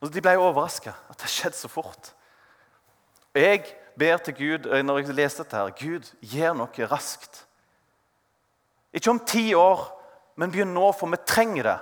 Og 0.00 0.12
De 0.12 0.22
ble 0.24 0.36
overraska 0.40 0.94
at 1.10 1.20
det 1.20 1.32
skjedde 1.32 1.56
så 1.56 1.68
fort. 1.68 2.12
Jeg 3.36 3.64
ber 3.98 4.16
til 4.24 4.34
Gud 4.36 4.70
eh, 4.72 4.84
når 4.84 5.02
jeg 5.02 5.16
leser 5.16 5.44
dette 5.44 5.56
her, 5.56 5.72
Gud, 5.76 6.08
gjør 6.24 6.56
noe 6.56 6.88
raskt. 6.88 7.42
Ikke 8.96 9.12
om 9.12 9.20
ti 9.28 9.50
år, 9.54 9.84
men 10.40 10.52
begynn 10.52 10.72
nå, 10.72 10.88
for 10.96 11.12
vi 11.12 11.20
trenger 11.28 11.68
det. 11.68 11.76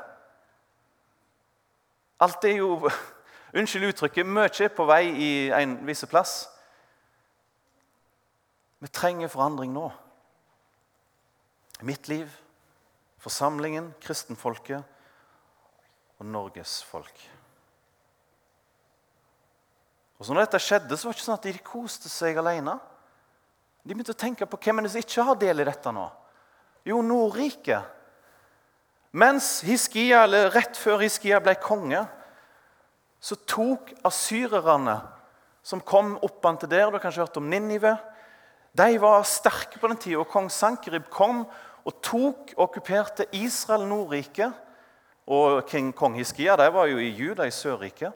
Alt 2.23 2.45
er 2.45 2.59
jo 2.61 2.79
Unnskyld 3.55 3.93
uttrykket 3.93 4.27
mye 4.27 4.51
er 4.51 4.73
på 4.75 4.83
vei 4.89 5.03
i 5.15 5.29
en 5.55 5.77
viss 5.87 6.03
plass. 6.11 6.33
Vi 8.83 8.91
trenger 8.91 9.31
forandring 9.31 9.71
nå. 9.71 9.85
Mitt 11.87 12.09
liv, 12.11 12.27
forsamlingen, 13.23 13.93
kristenfolket 14.03 14.83
og 16.19 16.27
Norges 16.27 16.81
folk. 16.89 17.15
Og 20.19 20.27
så 20.27 20.35
når 20.35 20.49
dette 20.49 20.63
skjedde, 20.63 20.99
så 20.99 21.07
var 21.07 21.15
det 21.15 21.21
ikke 21.21 21.29
sånn 21.29 21.39
at 21.39 21.47
de 21.47 21.65
koste 21.71 22.11
seg 22.11 22.43
alene. 22.43 22.75
De 23.85 23.93
begynte 23.93 24.15
å 24.17 24.19
tenke 24.19 24.51
på 24.51 24.59
hvem 24.67 24.83
som 24.89 24.99
ikke 24.99 25.29
har 25.31 25.39
del 25.39 25.63
i 25.63 25.69
dette 25.71 25.95
nå. 25.95 26.09
Jo, 26.91 27.03
Nordriket. 27.07 27.94
Mens 29.15 29.61
Hiskia, 29.63 30.25
eller 30.25 30.51
Rett 30.51 30.75
før 30.75 30.99
Hiskia 31.05 31.39
ble 31.39 31.55
konge, 31.63 32.01
så 33.23 33.37
tok 33.47 33.93
asyrerne 34.05 34.97
som 35.65 35.81
kom 35.81 36.17
opp 36.19 36.43
til 36.59 36.69
der 36.69 36.91
Du 36.91 36.97
har 36.97 37.05
kanskje 37.05 37.23
hørt 37.23 37.37
om 37.39 37.47
Ninive. 37.49 37.95
De 38.75 38.99
var 39.01 39.23
sterke 39.23 39.79
på 39.79 39.87
den 39.89 39.97
tida, 39.97 40.19
og 40.19 40.27
kong 40.29 40.51
Sankerib 40.51 41.07
kom 41.11 41.45
og 41.85 41.95
tok 42.03 42.57
og 42.57 42.65
okkuperte 42.67 43.29
Israel, 43.33 43.87
Nordriket. 43.87 44.51
Og 45.27 45.63
king, 45.71 45.95
kong 45.95 46.19
Hiskia 46.19 46.57
de 46.57 46.67
var 46.75 46.91
jo 46.91 46.99
i 46.99 47.15
Juda, 47.15 47.47
i 47.47 47.55
Sørriket. 47.55 48.13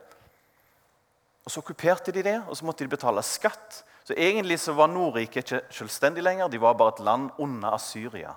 Og 1.45 1.51
Så 1.51 1.61
okkuperte 1.61 2.13
de 2.13 2.23
det, 2.23 2.43
og 2.49 2.57
så 2.57 2.65
måtte 2.65 2.85
de 2.85 2.91
betale 2.91 3.23
skatt. 3.23 3.85
Så 4.05 4.15
Egentlig 4.17 4.59
så 4.61 4.73
var 4.73 4.91
Nordriket 4.91 5.45
ikke 5.45 5.63
selvstendig 5.71 6.23
lenger, 6.23 6.49
de 6.49 6.61
var 6.61 6.75
bare 6.75 6.99
et 6.99 7.05
land 7.05 7.31
under 7.39 7.71
Asyria. 7.71 8.35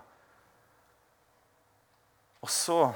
Og 2.41 2.49
så, 2.49 2.91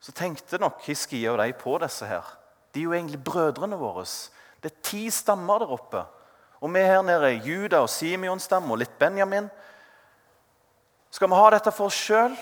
så 0.00 0.12
tenkte 0.12 0.60
nok 0.60 0.82
Hiskia 0.84 1.32
og 1.32 1.40
de 1.40 1.52
på 1.56 1.78
disse 1.82 2.06
her. 2.06 2.24
De 2.74 2.80
er 2.80 2.88
jo 2.88 2.92
egentlig 2.92 3.22
brødrene 3.24 3.78
våre. 3.80 4.04
Det 4.62 4.72
er 4.72 4.82
ti 4.82 5.10
stammer 5.10 5.62
der 5.62 5.72
oppe. 5.76 6.04
Og 6.60 6.72
vi 6.74 6.80
her 6.80 7.02
nede 7.02 7.28
er 7.28 7.44
Juda 7.44 7.82
og 7.84 7.90
Simeon-stamme 7.92 8.72
og 8.72 8.80
litt 8.80 8.98
Benjamin. 8.98 9.48
Skal 11.10 11.30
vi 11.30 11.38
ha 11.38 11.50
dette 11.54 11.72
for 11.72 11.90
oss 11.90 11.98
sjøl? 12.06 12.34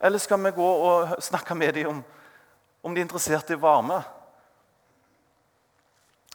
Eller 0.00 0.18
skal 0.18 0.40
vi 0.44 0.52
gå 0.56 0.70
og 0.88 1.16
snakke 1.22 1.54
med 1.54 1.74
dem 1.76 1.88
om, 1.88 2.00
om 2.82 2.94
de 2.94 3.00
er 3.00 3.06
interessert 3.06 3.52
i 3.54 3.60
varme? 3.60 4.02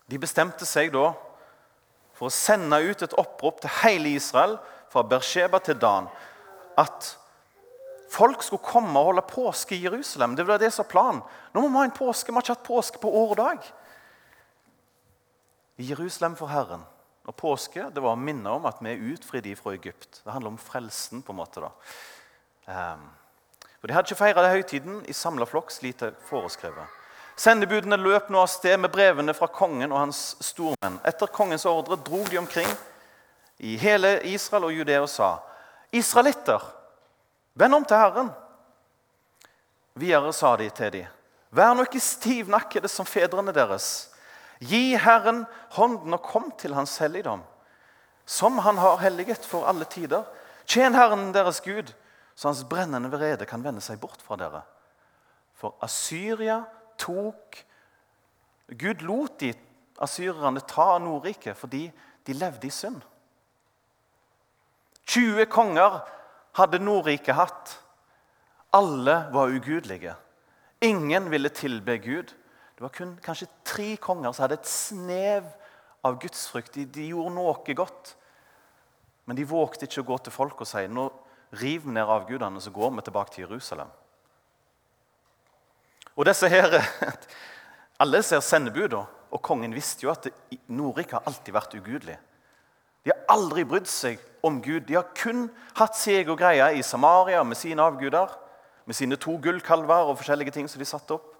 De 0.09 0.17
bestemte 0.17 0.65
seg 0.65 0.93
da 0.93 1.11
for 2.17 2.27
å 2.27 2.33
sende 2.33 2.79
ut 2.81 3.03
et 3.05 3.17
opprop 3.19 3.61
til 3.61 3.73
hele 3.83 4.15
Israel, 4.17 4.57
fra 4.89 5.03
Bersheba 5.05 5.59
til 5.61 5.77
Dan, 5.77 6.07
at 6.77 7.11
folk 8.11 8.43
skulle 8.43 8.65
komme 8.65 8.99
og 8.99 9.11
holde 9.11 9.25
påske 9.29 9.75
i 9.75 9.83
Jerusalem. 9.83 10.35
Det 10.35 10.45
var 10.47 10.61
det 10.61 10.71
som 10.73 10.85
var 10.85 10.91
planen. 10.91 11.21
Nå 11.53 11.61
må 11.61 11.69
vi 11.69 11.81
ha 11.81 11.89
en 11.89 11.97
påske. 11.97 12.31
Vi 12.31 12.37
har 12.37 12.45
ikke 12.45 12.55
hatt 12.57 12.67
påske 12.67 13.01
på 13.01 13.11
år 13.21 13.35
og 13.35 13.37
dag. 13.39 13.67
I 15.79 15.89
Jerusalem 15.91 16.35
for 16.39 16.51
Herren. 16.51 16.85
Og 17.29 17.35
påske 17.37 17.89
det 17.93 18.01
var 18.01 18.17
å 18.17 18.19
minne 18.19 18.51
om 18.57 18.65
at 18.65 18.79
vi 18.81 18.91
er 18.91 19.03
utfridd 19.13 19.49
fra 19.59 19.75
Egypt. 19.77 20.21
Det 20.23 20.33
handler 20.33 20.55
om 20.55 20.61
frelsen. 20.61 21.21
på 21.21 21.33
en 21.33 21.41
måte 21.41 21.61
da. 21.61 21.71
Um, 22.65 23.09
for 23.79 23.87
De 23.87 23.93
hadde 23.93 24.09
ikke 24.09 24.23
feira 24.23 24.49
høytiden 24.51 25.03
i 25.07 25.13
samla 25.13 25.45
flokk, 25.47 25.71
slik 25.71 25.99
det 26.01 26.13
foreskrevet. 26.27 26.97
Sendebudene 27.39 27.95
løp 27.95 28.27
nå 28.29 28.41
av 28.41 28.49
sted 28.51 28.75
med 28.79 28.91
brevene 28.91 29.33
fra 29.33 29.47
kongen 29.47 29.93
og 29.93 30.01
hans 30.01 30.35
stormenn. 30.43 30.97
Etter 31.07 31.31
kongens 31.31 31.63
ordre 31.69 31.95
drog 31.95 32.27
de 32.27 32.41
omkring 32.41 32.67
i 33.63 33.77
hele 33.79 34.17
Israel 34.27 34.67
og 34.67 34.73
Judea 34.75 35.05
og 35.05 35.09
sa.: 35.09 35.37
Israelitter, 35.95 36.59
vend 37.59 37.75
om 37.75 37.85
til 37.85 37.99
Herren. 37.99 38.31
Videre 39.99 40.31
sa 40.33 40.55
de 40.59 40.69
til 40.71 40.93
dem, 40.93 41.07
vær 41.51 41.73
nå 41.75 41.83
ikke 41.87 42.01
stivnakkede 42.03 42.87
som 42.91 43.07
fedrene 43.09 43.51
deres. 43.55 44.09
Gi 44.59 44.95
Herren 44.99 45.45
hånden 45.75 46.15
og 46.15 46.23
kom 46.23 46.49
til 46.59 46.75
Hans 46.77 46.97
helligdom, 47.03 47.43
som 48.25 48.59
Han 48.63 48.77
har 48.77 48.99
helliget 49.03 49.45
for 49.45 49.67
alle 49.67 49.85
tider. 49.85 50.23
Tjen 50.65 50.95
Herren 50.95 51.33
deres 51.33 51.61
Gud, 51.65 51.93
så 52.35 52.47
Hans 52.47 52.63
brennende 52.63 53.09
vrede 53.11 53.47
kan 53.49 53.63
vende 53.63 53.81
seg 53.81 53.99
bort 53.99 54.21
fra 54.23 54.37
dere. 54.39 54.61
For 55.55 55.75
Asyria 55.83 56.61
tok 56.99 57.57
Gud 58.69 59.01
lot 59.01 59.39
de 59.41 59.53
asyrerne 59.99 60.61
ta 60.63 60.97
Nordriket 61.01 61.57
fordi 61.57 61.89
de 62.27 62.35
levde 62.37 62.67
i 62.67 62.71
synd. 62.73 63.01
20 65.09 65.45
konger 65.49 65.99
hadde 66.59 66.81
Nordriket 66.83 67.37
hatt. 67.37 67.77
Alle 68.75 69.23
var 69.33 69.51
ugudelige. 69.51 70.13
Ingen 70.85 71.29
ville 71.31 71.49
tilbe 71.49 71.97
Gud. 72.03 72.35
Det 72.75 72.85
var 72.85 72.93
kun 72.95 73.17
kanskje 73.23 73.49
tre 73.67 73.95
konger 73.99 74.31
som 74.31 74.45
hadde 74.45 74.59
et 74.59 74.69
snev 74.69 75.47
av 76.05 76.19
gudsfrykt. 76.21 76.75
De, 76.77 76.85
de 76.85 77.09
gjorde 77.11 77.33
noe 77.35 77.75
godt. 77.75 78.13
Men 79.27 79.37
de 79.37 79.47
vågte 79.47 79.85
ikke 79.85 80.03
å 80.03 80.09
gå 80.13 80.19
til 80.25 80.33
folk 80.33 80.61
og 80.63 80.69
si 80.69 80.85
nå 80.89 81.09
riv 81.59 81.87
ned 81.89 82.05
avgudene, 82.05 82.61
så 82.61 82.71
går 82.73 82.93
vi 82.95 83.03
tilbake 83.05 83.33
til 83.33 83.45
Jerusalem. 83.47 83.89
Og 86.15 86.25
disse 86.27 86.49
her, 86.49 86.79
Alle 87.99 88.21
ser 88.23 88.39
sendebudene, 88.39 89.03
og 89.29 89.41
kongen 89.43 89.75
visste 89.75 90.05
jo 90.05 90.11
at 90.13 90.29
Nordrike 90.71 91.17
har 91.17 91.27
alltid 91.27 91.53
vært 91.53 91.75
ugudelig. 91.75 92.15
De 93.03 93.11
har 93.13 93.19
aldri 93.31 93.63
brydd 93.67 93.87
seg 93.89 94.19
om 94.45 94.61
Gud. 94.63 94.85
De 94.87 94.97
har 94.97 95.09
kun 95.17 95.47
hatt 95.79 95.97
seg 95.97 96.29
og 96.29 96.39
greie 96.39 96.71
i 96.77 96.85
Samaria 96.85 97.43
med 97.43 97.57
sine 97.59 97.83
avguder, 97.83 98.31
med 98.85 98.97
sine 98.97 99.19
to 99.21 99.37
gullkalver 99.41 100.09
og 100.09 100.17
forskjellige 100.19 100.55
ting 100.55 100.69
som 100.69 100.81
de 100.81 100.87
satte 100.87 101.15
opp. 101.15 101.35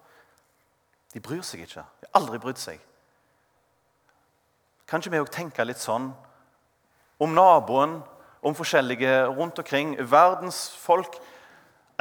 De 1.14 1.20
bryr 1.20 1.42
seg 1.46 1.64
ikke. 1.64 1.82
De 1.82 2.08
har 2.08 2.20
aldri 2.20 2.38
brydd 2.42 2.60
seg. 2.60 2.78
Kanskje 4.90 5.12
vi 5.12 5.20
òg 5.22 5.30
tenker 5.34 5.66
litt 5.66 5.82
sånn 5.82 6.10
om 7.20 7.34
naboen, 7.36 8.00
om 8.40 8.56
forskjellige 8.56 9.12
rundt 9.36 9.58
omkring. 9.60 9.92
Verdens 10.08 10.70
folk 10.80 11.18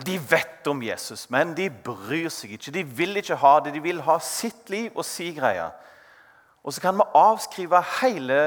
de 0.06 0.16
vet 0.30 0.68
om 0.72 0.80
Jesus, 0.84 1.26
men 1.30 1.52
de 1.58 1.68
bryr 1.70 2.30
seg 2.32 2.54
ikke. 2.56 2.72
De 2.72 2.84
vil 2.84 3.20
ikke 3.20 3.38
ha 3.42 3.58
det. 3.60 3.74
De 3.76 3.84
vil 3.84 4.00
ha 4.06 4.16
sitt 4.24 4.70
liv 4.72 4.96
og 4.96 5.04
si 5.08 5.34
greie. 5.36 5.68
Og 6.64 6.74
så 6.74 6.84
kan 6.84 6.96
vi 7.00 7.08
avskrive 7.18 7.82
hele 8.00 8.40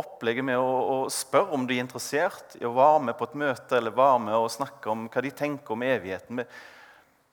opplegget 0.00 0.46
med 0.46 0.58
å, 0.58 0.66
å, 0.66 0.96
spørre 1.12 1.56
om 1.56 1.66
de 1.68 1.76
er 1.76 1.84
interessert 1.84 2.56
i 2.58 2.64
å 2.66 2.72
være 2.76 3.04
med 3.08 3.18
på 3.18 3.28
et 3.28 3.36
møte 3.42 3.76
eller 3.78 3.94
være 3.96 4.22
med 4.26 4.36
og 4.38 4.52
snakke 4.52 4.90
om 4.92 5.04
hva 5.12 5.22
de 5.24 5.32
tenker 5.36 5.76
om 5.76 5.84
evigheten. 5.86 6.42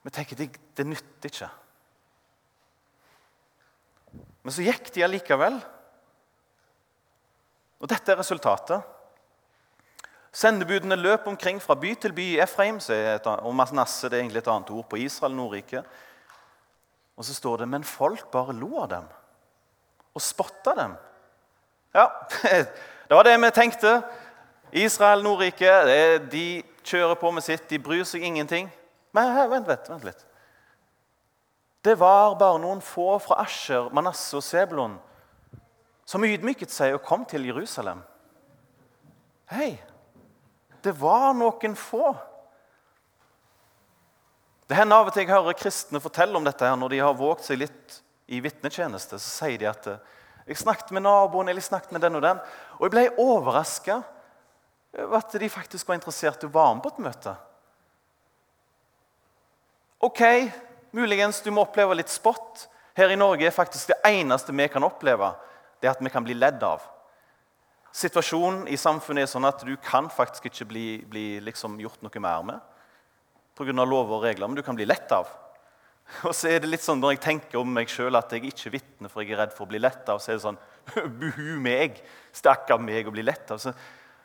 Vi, 0.04 0.12
tenker 0.14 0.38
det, 0.38 0.50
det 0.78 0.86
nytter 0.86 1.32
ikke. 1.32 1.50
Men 4.44 4.54
så 4.54 4.64
gikk 4.64 4.92
de 4.94 5.04
allikevel. 5.04 5.58
Og 7.78 7.90
dette 7.90 8.14
er 8.14 8.20
resultatet. 8.20 8.94
Sendebudene 10.34 10.98
løp 10.98 11.26
omkring 11.30 11.58
fra 11.62 11.76
by 11.78 11.94
til 11.98 12.14
by 12.14 12.26
i 12.34 12.40
Efraim. 12.44 12.78
og 12.78 13.54
Masnasse 13.56 14.08
det 14.08 14.18
er 14.18 14.22
egentlig 14.22 14.44
et 14.44 14.52
annet 14.52 14.70
ord 14.74 14.86
på 14.88 15.00
Israel, 15.02 15.34
Nordrike. 15.36 15.82
Og 17.18 17.26
så 17.26 17.34
står 17.34 17.62
det 17.64 17.72
men 17.72 17.86
folk 17.86 18.30
bare 18.30 18.54
lo 18.54 18.76
av 18.82 18.92
dem 18.92 19.08
og 20.18 20.24
spotta 20.24 20.74
dem. 20.78 20.96
Ja, 21.94 22.10
det 23.08 23.14
var 23.14 23.24
det 23.24 23.36
vi 23.40 23.50
tenkte. 23.50 24.02
Israel, 24.72 25.22
Nordrike, 25.24 25.72
de 26.32 26.62
kjører 26.84 27.16
på 27.16 27.30
med 27.32 27.44
sitt. 27.44 27.68
De 27.70 27.78
bryr 27.78 28.04
seg 28.04 28.22
ingenting. 28.22 28.68
Men 29.16 29.32
vent, 29.50 29.68
vent, 29.68 29.88
vent 29.88 30.08
litt. 30.08 30.24
Det 31.84 31.94
var 32.00 32.36
bare 32.36 32.60
noen 32.60 32.80
få 32.84 33.14
fra 33.22 33.40
Asher, 33.44 33.88
Manasse 33.94 34.36
og 34.36 34.44
Sebulon 34.44 34.98
som 36.08 36.24
ydmyket 36.24 36.72
seg 36.72 36.94
og 36.96 37.04
kom 37.04 37.26
til 37.28 37.44
Jerusalem. 37.50 38.00
Hei, 39.52 39.74
det 40.84 40.94
var 40.96 41.34
noen 41.36 41.74
få. 41.76 42.14
Det 44.68 44.76
hender 44.76 45.00
av 45.00 45.10
og 45.10 45.14
til 45.14 45.26
jeg 45.26 45.32
hører 45.32 45.56
kristne 45.56 46.00
fortelle 46.00 46.36
om 46.36 46.44
dette 46.44 46.64
her, 46.64 46.76
når 46.80 46.94
de 46.94 47.02
har 47.04 47.16
våget 47.16 47.48
seg 47.48 47.60
litt 47.60 47.98
i 48.28 48.40
vitnetjeneste. 48.44 49.20
Så 49.20 49.44
sier 49.44 49.60
de 49.60 49.68
at 49.68 49.88
jeg 50.48 50.60
snakket 50.62 50.90
med 50.96 51.04
naboen 51.04 51.48
eller 51.48 51.60
jeg 51.60 51.68
snakket 51.68 51.92
med 51.94 52.02
den 52.04 52.18
og 52.18 52.24
den, 52.24 52.40
og 52.78 52.86
jeg 52.86 52.94
ble 52.94 53.04
overraska 53.20 54.00
over 54.98 55.18
at 55.20 55.36
de 55.40 55.50
faktisk 55.52 55.88
var 55.88 55.98
interessert 55.98 56.42
i 56.42 56.48
å 56.48 56.54
være 56.54 56.74
med 56.78 56.84
på 56.84 56.92
et 56.94 57.02
møte. 57.04 57.34
Ok, 60.08 60.22
muligens 60.96 61.42
du 61.44 61.50
må 61.52 61.66
oppleve 61.66 61.96
litt 61.98 62.10
spott. 62.12 62.68
Her 62.96 63.12
i 63.12 63.18
Norge 63.18 63.46
er 63.46 63.54
faktisk 63.54 63.92
det 63.92 63.98
eneste 64.08 64.54
vi 64.54 64.68
kan 64.72 64.86
oppleve, 64.86 65.32
det 65.82 65.90
at 65.90 66.00
vi 66.02 66.10
kan 66.10 66.24
bli 66.24 66.36
ledd 66.38 66.62
av. 66.64 66.82
Situasjonen 67.94 68.66
i 68.70 68.78
samfunnet 68.78 69.26
er 69.26 69.30
sånn 69.30 69.48
at 69.48 69.62
du 69.66 69.74
kan 69.82 70.08
faktisk 70.12 70.48
ikke 70.48 70.68
bli, 70.70 70.86
bli 71.08 71.26
liksom 71.44 71.78
gjort 71.82 72.02
noe 72.04 72.22
mer 72.22 72.44
med 72.46 72.66
pga. 73.58 73.84
lover 73.84 74.16
og 74.16 74.22
regler, 74.22 74.46
men 74.46 74.56
du 74.56 74.62
kan 74.62 74.76
bli 74.76 74.86
lett 74.86 75.10
av. 75.12 75.26
Og 76.28 76.34
så 76.34 76.50
er 76.50 76.62
det 76.62 76.70
litt 76.70 76.84
sånn 76.84 77.02
Når 77.02 77.16
jeg 77.16 77.24
tenker 77.24 77.60
om 77.60 77.72
meg 77.72 77.90
sjøl 77.92 78.16
at 78.16 78.32
jeg 78.32 78.48
ikke 78.48 78.72
vitner 78.78 79.12
for 79.12 79.22
jeg 79.22 79.34
er 79.36 79.42
redd 79.42 79.54
for 79.56 79.66
å 79.66 79.72
bli 79.72 79.80
lett 79.82 80.08
av, 80.08 80.20
så 80.22 80.32
er 80.32 80.38
det 80.38 80.44
sånn 80.46 80.60
Buhu 81.20 81.58
meg! 81.62 82.00
Stakkar 82.34 82.80
meg 82.82 83.08
å 83.08 83.14
bli 83.14 83.24
lett 83.26 83.50
av. 83.52 83.64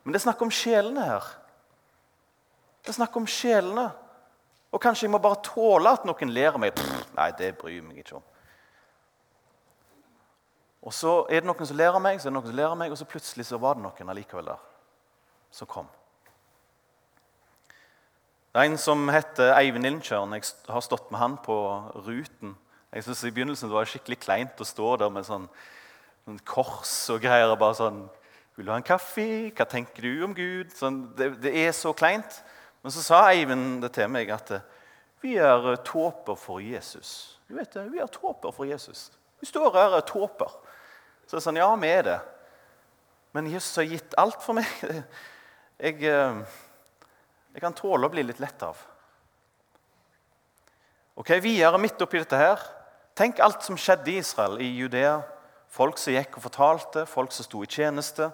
Men 0.03 0.15
det 0.15 0.21
er 0.21 0.27
snakk 0.27 0.43
om 0.45 0.51
sjelene 0.53 1.07
her. 1.07 1.31
Det 2.83 2.91
er 2.91 2.99
snakk 2.99 3.15
om 3.19 3.27
sjelene. 3.29 3.87
Og 4.73 4.81
kanskje 4.81 5.05
jeg 5.05 5.13
må 5.13 5.21
bare 5.23 5.43
tåle 5.45 5.91
at 5.93 6.05
noen 6.07 6.31
ler 6.33 6.55
av 6.55 6.61
meg. 6.61 6.79
Nei, 7.15 7.29
det 7.39 7.53
bryr 7.59 7.77
jeg 7.77 7.85
meg 7.85 7.99
ikke 8.01 8.17
om. 8.17 8.29
Og 10.83 10.91
så 10.91 11.13
er 11.31 11.43
det 11.43 11.47
noen 11.47 11.67
som 11.67 11.79
ler 11.79 11.95
av 11.95 12.01
meg, 12.03 12.19
så 12.19 12.27
er 12.27 12.33
det 12.33 12.37
noen 12.39 12.49
som 12.49 12.57
ler 12.57 12.71
av 12.71 12.79
meg, 12.79 12.91
og 12.91 12.99
så 12.99 13.07
plutselig 13.07 13.45
så 13.47 13.59
var 13.61 13.77
det 13.77 13.85
noen 13.85 14.11
allikevel 14.11 14.49
der 14.51 14.63
som 15.53 15.69
kom. 15.69 15.87
Det 18.53 18.61
er 18.61 18.69
en 18.69 18.77
som 18.77 19.07
heter 19.09 19.55
Eivind 19.57 19.87
Inntjørn. 19.89 20.35
Jeg 20.37 20.43
har 20.69 20.83
stått 20.85 21.07
med 21.09 21.17
han 21.17 21.39
på 21.41 21.55
Ruten. 22.05 22.51
Jeg 22.93 23.01
synes 23.01 23.23
I 23.25 23.31
begynnelsen 23.33 23.71
det 23.71 23.73
var 23.73 23.87
skikkelig 23.89 24.17
kleint 24.21 24.59
å 24.61 24.67
stå 24.69 24.91
der 25.01 25.09
med 25.09 25.25
sånn, 25.25 25.47
sånn 26.21 26.37
kors 26.45 26.91
og 27.09 27.23
greier. 27.23 27.49
og 27.49 27.57
bare 27.57 27.73
sånn, 27.73 28.03
'Vil 28.53 28.65
du 28.65 28.71
ha 28.71 28.77
en 28.77 28.85
kaffe? 28.85 29.49
Hva 29.49 29.65
tenker 29.65 30.03
du 30.03 30.23
om 30.23 30.35
Gud?' 30.35 30.69
Sånn, 30.69 31.15
det, 31.17 31.41
det, 31.41 31.55
er 31.65 31.71
så 31.71 31.93
kleint. 31.93 32.43
Men 32.83 32.91
så 32.91 33.01
sa 33.01 33.31
Eivind 33.31 33.81
det 33.81 33.91
til 33.93 34.07
meg 34.07 34.29
at 34.29 34.61
vi 35.21 35.33
er 35.37 35.75
tåper 35.77 36.35
for 36.37 36.59
Jesus. 36.59 37.39
Du 37.49 37.55
vet 37.55 37.73
det, 37.73 37.91
Vi 37.91 37.97
er 37.97 38.05
tåper 38.05 38.51
for 38.51 38.65
Jesus. 38.65 39.09
Vi 39.39 39.47
står 39.47 39.73
her 39.73 39.87
og 39.87 39.97
er 39.97 40.05
tåper. 40.05 40.51
Så 41.25 41.31
det 41.31 41.41
er 41.41 41.47
sånn, 41.49 41.57
ja, 41.57 41.75
vi 41.75 41.87
er 41.87 42.03
det. 42.03 42.19
Men 43.33 43.49
Jesus 43.49 43.75
har 43.75 43.83
gitt 43.83 44.13
alt 44.15 44.43
for 44.43 44.53
meg. 44.53 44.67
Jeg, 45.79 46.03
eh, 46.03 46.45
jeg 47.53 47.61
kan 47.61 47.75
tåle 47.77 48.07
å 48.07 48.11
bli 48.13 48.23
litt 48.25 48.41
lett 48.41 48.65
av. 48.65 48.79
Ok, 51.13 51.29
Videre 51.43 51.77
midt 51.77 52.01
oppi 52.01 52.17
dette 52.17 52.39
her, 52.39 52.61
tenk 53.13 53.41
alt 53.43 53.61
som 53.65 53.77
skjedde 53.77 54.09
i 54.09 54.17
Israel, 54.23 54.57
i 54.57 54.71
Judea. 54.73 55.19
Folk 55.73 55.97
som 56.01 56.13
gikk 56.13 56.37
og 56.37 56.45
fortalte, 56.47 57.05
folk 57.09 57.33
som 57.33 57.45
sto 57.45 57.61
i 57.65 57.69
tjeneste. 57.69 58.31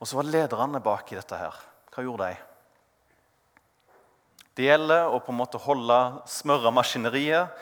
Og 0.00 0.08
så 0.08 0.18
var 0.18 0.28
lederne 0.28 0.80
bak 0.84 1.12
i 1.12 1.18
dette 1.18 1.36
her. 1.36 1.60
Hva 1.92 2.04
gjorde 2.04 2.32
de? 2.32 2.40
Det 4.56 4.66
gjelder 4.66 5.08
å 5.08 5.20
på 5.24 5.32
en 5.32 5.40
måte 5.40 5.60
holde 5.60 5.98
smøre 6.28 6.72
maskineriet. 6.74 7.52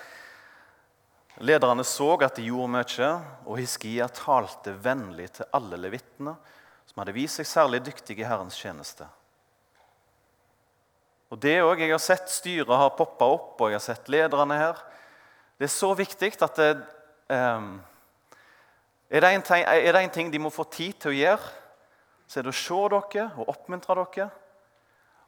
Lederne 1.46 1.86
så 1.86 2.12
at 2.18 2.38
de 2.38 2.48
gjorde 2.48 2.72
mye, 2.74 3.10
og 3.46 3.58
Hiskia 3.58 4.10
talte 4.14 4.74
vennlig 4.82 5.30
til 5.38 5.50
alle 5.56 5.78
levittene 5.78 6.34
som 6.90 7.02
hadde 7.02 7.14
vist 7.14 7.38
seg 7.38 7.46
særlig 7.46 7.84
dyktige 7.86 8.24
i 8.24 8.28
Herrens 8.28 8.58
tjeneste. 8.58 9.06
Og 11.30 11.38
det 11.42 11.62
også, 11.62 11.80
Jeg 11.80 11.90
har 11.90 11.98
sett 11.98 12.30
styret 12.30 12.76
har 12.76 12.96
poppa 12.96 13.24
opp, 13.24 13.60
og 13.60 13.70
jeg 13.70 13.78
har 13.78 13.84
sett 13.84 14.08
lederne 14.08 14.56
her. 14.58 14.82
Det 15.58 15.68
er 15.68 15.72
så 15.72 15.94
viktig 15.94 16.32
at 16.42 16.56
det, 16.56 16.70
um, 17.28 17.80
er, 19.10 19.20
det 19.20 19.44
ting, 19.44 19.64
er, 19.66 19.92
det 19.92 20.02
en 20.02 20.10
ting, 20.10 20.32
de 20.32 20.38
må 20.38 20.50
få 20.50 20.64
tid 20.64 20.92
til 20.98 21.10
å 21.10 21.14
gjøre, 21.14 21.52
så 22.26 22.40
er 22.40 22.46
det 22.46 22.54
å 22.54 22.58
se 22.58 22.80
dere 22.94 23.30
og 23.36 23.48
oppmuntre 23.52 23.94
dere. 24.00 24.30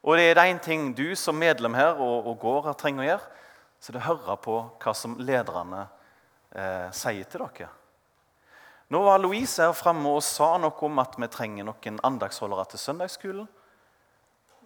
Og 0.02 0.16
det 0.18 0.30
er 0.30 0.34
det 0.34 0.48
én 0.50 0.58
ting 0.62 0.90
du 0.94 1.14
som 1.14 1.38
medlem 1.38 1.74
her 1.74 1.94
og, 1.94 2.26
og 2.26 2.38
går 2.42 2.66
her 2.66 2.78
trenger 2.78 3.04
å 3.04 3.06
gjøre, 3.06 3.30
så 3.78 3.90
er 3.90 3.94
det 3.94 4.02
å 4.02 4.08
høre 4.08 4.36
på 4.42 4.56
hva 4.82 4.94
som 4.94 5.14
lederne 5.18 5.86
eh, 6.50 6.88
sier 6.94 7.28
til 7.30 7.46
dere. 7.46 7.70
Nå 8.90 9.00
var 9.06 9.22
Louise 9.22 9.62
her 9.62 9.72
fremme 9.72 10.10
og 10.10 10.24
sa 10.26 10.56
noe 10.60 10.86
om 10.86 10.98
at 11.00 11.14
vi 11.16 11.28
trenger 11.30 11.64
noen 11.64 12.00
andagsholdere 12.04 12.66
til 12.72 12.82
søndagsskolen. 12.82 13.46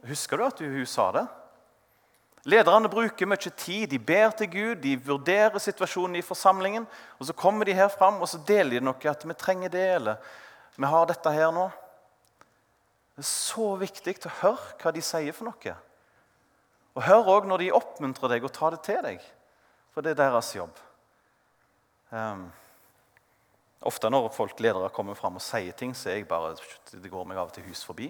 Husker 0.07 0.39
du 0.39 0.47
at 0.47 0.63
hun 0.63 0.87
sa 0.87 1.11
det? 1.15 1.27
Lederne 2.47 2.89
bruker 2.89 3.27
mye 3.27 3.51
tid. 3.59 3.89
De 3.91 3.99
ber 3.99 4.31
til 4.39 4.51
Gud, 4.53 4.75
de 4.83 4.95
vurderer 5.03 5.59
situasjonen 5.59 6.21
i 6.21 6.23
forsamlingen. 6.23 6.87
og 7.19 7.27
Så 7.27 7.35
kommer 7.35 7.67
de 7.67 7.75
her 7.75 7.89
fram 7.89 8.21
og 8.23 8.29
så 8.29 8.39
deler 8.39 8.79
de 8.79 8.85
noe 8.87 9.11
at 9.11 9.27
vi 9.27 9.35
trenger 9.35 9.69
det, 9.69 9.89
eller 9.97 10.17
vi 10.77 10.87
har 10.87 11.07
dette 11.11 11.33
her 11.33 11.51
nå. 11.51 11.67
Det 13.17 13.25
er 13.25 13.31
så 13.31 13.73
viktig 13.81 14.19
å 14.29 14.35
høre 14.43 14.77
hva 14.83 14.93
de 14.93 15.03
sier 15.03 15.33
for 15.33 15.49
noe. 15.49 15.75
Og 16.95 17.03
hør 17.03 17.33
òg 17.33 17.49
når 17.49 17.65
de 17.65 17.73
oppmuntrer 17.75 18.37
deg, 18.37 18.45
og 18.45 18.53
tar 18.53 18.77
det 18.77 18.85
til 18.87 19.03
deg. 19.03 19.25
For 19.93 20.05
det 20.05 20.15
er 20.15 20.23
deres 20.23 20.53
jobb. 20.55 20.79
Um, 22.13 22.47
Ofte 23.87 24.09
når 24.11 24.31
folk 24.35 24.59
ledere 24.61 24.89
kommer 24.95 25.15
fram 25.15 25.37
og 25.39 25.45
sier 25.45 25.75
ting, 25.77 25.93
så 25.95 26.11
er 26.11 26.21
jeg 26.21 26.29
bare, 26.29 26.55
det 26.91 27.11
går 27.13 27.27
meg 27.29 27.39
av 27.39 27.51
og 27.51 27.55
til 27.55 27.67
hus 27.69 27.85
forbi. 27.87 28.09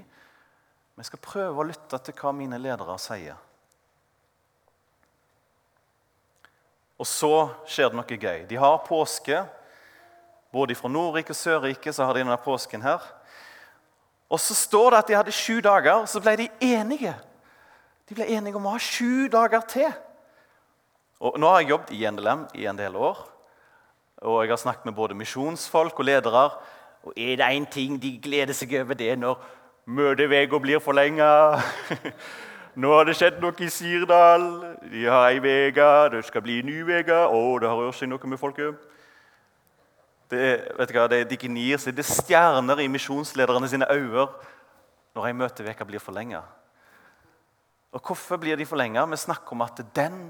Jeg 0.97 1.11
skal 1.11 1.21
prøve 1.21 1.61
å 1.61 1.67
lytte 1.69 1.99
til 2.01 2.17
hva 2.17 2.33
mine 2.33 2.57
ledere 2.61 2.97
sier. 3.01 3.37
Og 6.97 7.05
så 7.05 7.33
skjer 7.69 7.93
det 7.93 7.99
noe 7.99 8.17
gøy. 8.17 8.47
De 8.49 8.57
har 8.57 8.79
påske. 8.87 9.43
Både 10.53 10.77
fra 10.79 10.89
Nordrike 10.89 11.35
og 11.35 11.37
Sørrike 11.37 11.93
så 11.93 12.07
har 12.07 12.17
de 12.17 12.23
denne 12.23 12.39
påsken 12.41 12.85
her. 12.85 13.05
Og 14.33 14.41
så 14.41 14.57
står 14.57 14.95
det 14.95 15.01
at 15.03 15.11
de 15.11 15.19
hadde 15.19 15.35
sju 15.37 15.61
dager, 15.61 16.01
og 16.01 16.09
så 16.09 16.23
ble 16.25 16.33
de 16.41 16.49
enige. 16.65 17.13
De 18.09 18.17
ble 18.17 18.27
enige 18.33 18.57
om 18.57 18.65
å 18.67 18.73
ha 18.75 18.81
sju 18.81 19.29
dager 19.31 19.67
til. 19.69 19.93
Og 21.21 21.37
Nå 21.41 21.51
har 21.53 21.61
jeg 21.61 21.75
jobbet 21.75 21.93
i 21.93 22.01
NLM 22.09 22.47
i 22.57 22.65
en 22.71 22.81
del 22.81 22.97
år. 22.97 23.21
Og 24.25 24.41
jeg 24.43 24.55
har 24.55 24.63
snakket 24.65 24.89
med 24.89 24.97
både 24.97 25.19
misjonsfolk 25.19 26.01
og 26.01 26.09
ledere. 26.09 26.49
Og 27.05 27.13
er 27.13 27.37
det 27.37 27.53
én 27.53 27.69
ting 27.69 28.01
de 28.01 28.17
gleder 28.23 28.57
seg 28.57 28.73
over, 28.81 28.97
det 28.97 29.13
når 29.21 29.45
møteveka 29.87 30.59
blir 30.63 30.83
forlenga. 30.83 31.29
Nå 32.81 32.91
har 32.93 33.07
det 33.09 33.15
skjedd 33.17 33.39
noe 33.41 33.55
i 33.65 33.71
Sirdal. 33.73 34.45
De 34.91 35.07
har 35.07 35.31
ei 35.31 35.39
uke, 35.39 35.89
det 36.13 36.25
skal 36.27 36.45
bli 36.45 36.59
en 36.61 36.69
ny 36.69 36.83
uke. 36.83 37.21
Å, 37.25 37.41
det 37.63 37.71
har 37.71 37.81
rørt 37.81 37.97
seg 37.97 38.11
noe 38.11 38.29
med 38.29 38.41
folket. 38.41 38.77
Det, 40.27 40.43
vet 40.75 40.91
du 40.91 40.97
hva, 40.99 41.07
det, 41.09 41.23
de 41.31 41.39
gnir 41.39 41.79
seg. 41.79 41.95
Det 41.97 42.03
er 42.03 42.11
stjerner 42.11 42.83
i 42.83 42.91
misjonslederne 42.91 43.71
sine 43.71 43.89
øyne 43.89 44.27
når 45.17 45.31
ei 45.31 45.37
møteveke 45.39 45.87
blir 45.89 46.03
forlenga. 46.03 46.43
Og 47.97 48.03
hvorfor 48.05 48.37
blir 48.43 48.59
de 48.59 48.67
forlenga? 48.69 49.07
Vi 49.09 49.23
snakker 49.23 49.57
om 49.57 49.65
at 49.65 49.81
den 49.97 50.27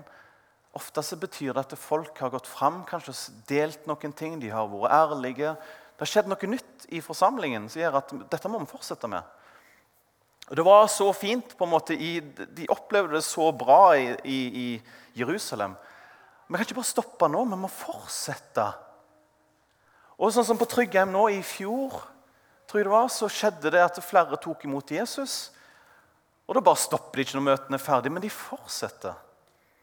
Ofte 0.76 1.00
så 1.00 1.16
betyr 1.16 1.54
det 1.56 1.62
at 1.62 1.78
folk 1.80 2.18
har 2.20 2.28
gått 2.34 2.48
fram 2.50 2.82
kanskje 2.84 3.14
delt 3.48 3.86
noen 3.88 4.12
ting. 4.12 4.34
De 4.36 4.50
har 4.52 4.66
vært 4.68 4.92
ærlige. 4.92 5.54
Det 5.56 6.04
har 6.04 6.10
skjedd 6.10 6.28
noe 6.28 6.50
nytt 6.52 6.84
i 6.92 7.00
forsamlingen 7.00 7.70
som 7.72 7.80
gjør 7.80 7.96
at 8.02 8.12
dette 8.34 8.50
må 8.52 8.60
vi 8.60 8.68
fortsette 8.68 9.08
med. 9.08 9.24
Og 10.50 10.56
Det 10.56 10.64
var 10.64 10.86
så 10.86 11.12
fint. 11.12 11.56
på 11.56 11.64
en 11.64 11.70
måte, 11.70 11.96
De 11.96 12.66
opplevde 12.68 13.14
det 13.14 13.24
så 13.24 13.52
bra 13.52 13.96
i, 13.96 14.80
Jerusalem. 15.16 15.74
Vi 16.48 16.54
kan 16.54 16.64
ikke 16.64 16.74
bare 16.74 16.84
stoppe 16.84 17.28
nå, 17.28 17.44
vi 17.44 17.56
må 17.56 17.68
fortsette. 17.68 18.74
Og 20.18 20.32
sånn 20.32 20.44
som 20.44 20.58
På 20.58 20.68
Tryggheim 20.68 21.10
nå 21.12 21.28
i 21.32 21.42
fjor 21.42 22.02
tror 22.66 22.80
jeg 22.80 22.84
det 22.84 22.92
var, 22.92 23.08
så 23.08 23.28
skjedde 23.30 23.70
det 23.70 23.82
at 23.82 24.04
flere 24.04 24.36
tok 24.36 24.64
imot 24.64 24.90
Jesus. 24.90 25.50
Og 26.46 26.54
Da 26.54 26.60
bare 26.60 26.76
stopper 26.76 27.16
de 27.16 27.24
ikke 27.24 27.38
når 27.38 27.48
møtene 27.50 27.74
er 27.78 27.82
ferdig, 27.82 28.12
men 28.12 28.22
de 28.22 28.30
fortsetter. 28.30 29.14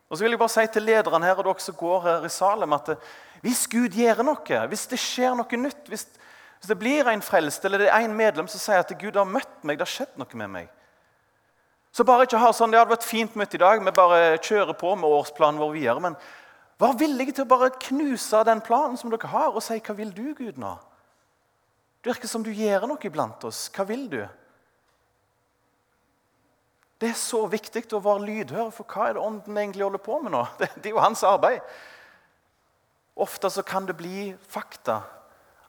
Og 0.10 0.18
så 0.18 0.24
vil 0.24 0.36
jeg 0.36 0.40
bare 0.40 0.54
si 0.54 0.66
til 0.68 0.86
lederne 0.86 1.26
her 1.26 1.40
og 1.40 1.48
dere 1.48 1.60
som 1.64 1.76
går 1.76 2.02
her 2.04 2.26
i 2.28 2.30
Salem, 2.30 2.74
at 2.74 2.92
hvis 3.42 3.66
Gud 3.68 3.96
gjør 3.98 4.22
noe, 4.24 4.60
hvis 4.70 4.86
det 4.92 5.00
skjer 5.02 5.34
noe 5.36 5.58
nytt, 5.58 5.88
hvis, 5.90 6.06
hvis 6.64 6.70
det 6.72 6.80
blir 6.80 7.08
en 7.12 7.22
frelst, 7.22 7.66
eller 7.68 7.82
det 7.82 7.90
er 7.92 8.06
en 8.06 8.14
medlem 8.16 8.48
som 8.48 8.62
sier 8.62 8.80
at 8.80 8.92
Gud 8.96 9.18
har 9.20 9.28
møtt 9.28 9.66
meg, 9.68 9.76
det 9.76 9.84
har 9.84 9.92
skjedd 9.92 10.14
noe 10.16 10.38
med 10.40 10.48
meg 10.48 10.70
Så 11.92 12.06
bare 12.08 12.24
ikke 12.24 12.40
ha 12.40 12.54
sånn 12.56 12.72
Det 12.72 12.80
hadde 12.80 12.94
vært 12.94 13.04
fint 13.04 13.36
møtt 13.36 13.58
i 13.58 13.60
dag, 13.60 13.84
vi 13.84 13.92
bare 13.92 14.38
kjører 14.40 14.78
på 14.80 14.94
med 14.96 15.04
årsplanen 15.04 15.60
vår 15.60 15.74
videre. 15.74 16.00
Men 16.00 16.16
vær 16.80 16.96
villige 16.96 17.36
til 17.36 17.44
å 17.44 17.52
bare 17.52 17.68
knuse 17.84 18.46
den 18.48 18.64
planen 18.64 18.96
som 18.96 19.12
dere 19.12 19.28
har, 19.28 19.52
og 19.52 19.60
si 19.60 19.76
'Hva 19.76 19.98
vil 19.98 20.16
du, 20.16 20.34
Gud, 20.34 20.56
nå?' 20.56 20.80
Det 22.00 22.14
virker 22.14 22.32
som 22.32 22.44
du 22.44 22.52
gjør 22.52 22.88
noe 22.88 23.04
iblant 23.04 23.44
oss. 23.44 23.70
Hva 23.70 23.84
vil 23.84 24.08
du? 24.10 24.24
Det 26.98 27.10
er 27.10 27.20
så 27.20 27.44
viktig 27.46 27.92
å 27.92 28.00
være 28.00 28.24
lydhør, 28.24 28.72
for 28.72 28.88
hva 28.88 29.10
er 29.10 29.14
det 29.14 29.22
ånden 29.22 29.58
egentlig 29.58 29.84
holder 29.84 30.00
på 30.00 30.22
med 30.24 30.32
nå? 30.32 30.48
Det, 30.58 30.72
det 30.80 30.86
er 30.86 30.96
jo 30.96 31.04
hans 31.04 31.24
arbeid. 31.24 31.60
Ofte 33.20 33.50
så 33.52 33.62
kan 33.64 33.86
det 33.86 34.00
bli 34.00 34.32
fakta 34.48 35.02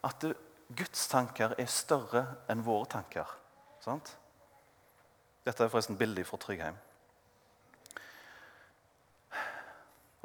at 0.04 0.24
Guds 0.72 1.08
tanker 1.10 1.54
er 1.60 1.68
større 1.68 2.24
enn 2.50 2.64
våre 2.64 2.88
tanker. 2.96 3.28
Sant? 3.84 4.14
Dette 5.44 5.66
er 5.66 5.72
forresten 5.72 5.98
bildet 6.00 6.26
fra 6.28 6.40
Tryggheim. 6.40 6.76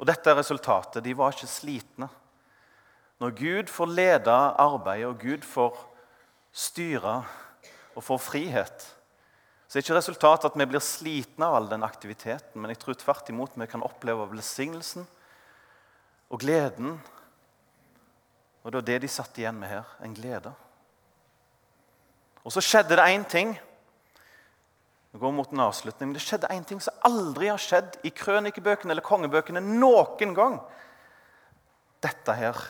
Og 0.00 0.08
Dette 0.08 0.32
er 0.32 0.38
resultatet. 0.38 1.04
De 1.04 1.12
var 1.16 1.34
ikke 1.34 1.50
slitne. 1.50 2.08
Når 3.20 3.34
Gud 3.36 3.68
får 3.68 3.92
lede 3.92 4.32
arbeidet, 4.32 5.10
og 5.10 5.20
Gud 5.20 5.44
får 5.44 5.76
styre 6.56 7.18
og 7.94 8.04
får 8.04 8.22
frihet, 8.24 8.86
så 9.68 9.78
er 9.78 9.84
ikke 9.84 9.98
resultatet 10.00 10.48
at 10.48 10.56
vi 10.58 10.66
blir 10.66 10.82
slitne 10.82 11.46
av 11.46 11.58
all 11.58 11.68
den 11.70 11.84
aktiviteten, 11.86 12.58
men 12.58 12.72
jeg 12.72 12.80
tror 12.82 12.96
tvert 12.98 13.28
imot 13.30 13.58
vi 13.60 13.68
kan 13.70 13.84
oppleve 13.86 14.24
velsignelsen 14.32 15.04
og 16.32 16.40
gleden. 16.42 16.96
Og 18.62 18.72
det 18.72 18.80
var 18.80 18.86
det 18.86 18.98
de 19.02 19.08
satt 19.08 19.38
igjen 19.40 19.56
med 19.56 19.70
her 19.72 19.88
en 20.04 20.14
glede. 20.14 20.52
Og 22.44 22.52
så 22.52 22.62
skjedde 22.64 22.96
det 22.96 23.06
én 23.08 23.24
ting. 23.28 23.54
Vi 25.12 25.18
går 25.18 25.32
mot 25.32 25.52
en 25.52 25.64
avslutning. 25.64 26.12
Det 26.14 26.22
skjedde 26.22 26.50
én 26.52 26.64
ting 26.64 26.80
som 26.82 26.96
aldri 27.04 27.48
har 27.50 27.60
skjedd 27.60 27.98
i 28.06 28.12
krønikebøkene 28.14 28.94
eller 28.94 29.04
kongebøkene 29.04 29.62
noen 29.64 30.36
gang. 30.36 30.60
Dette 32.00 32.36
her. 32.36 32.60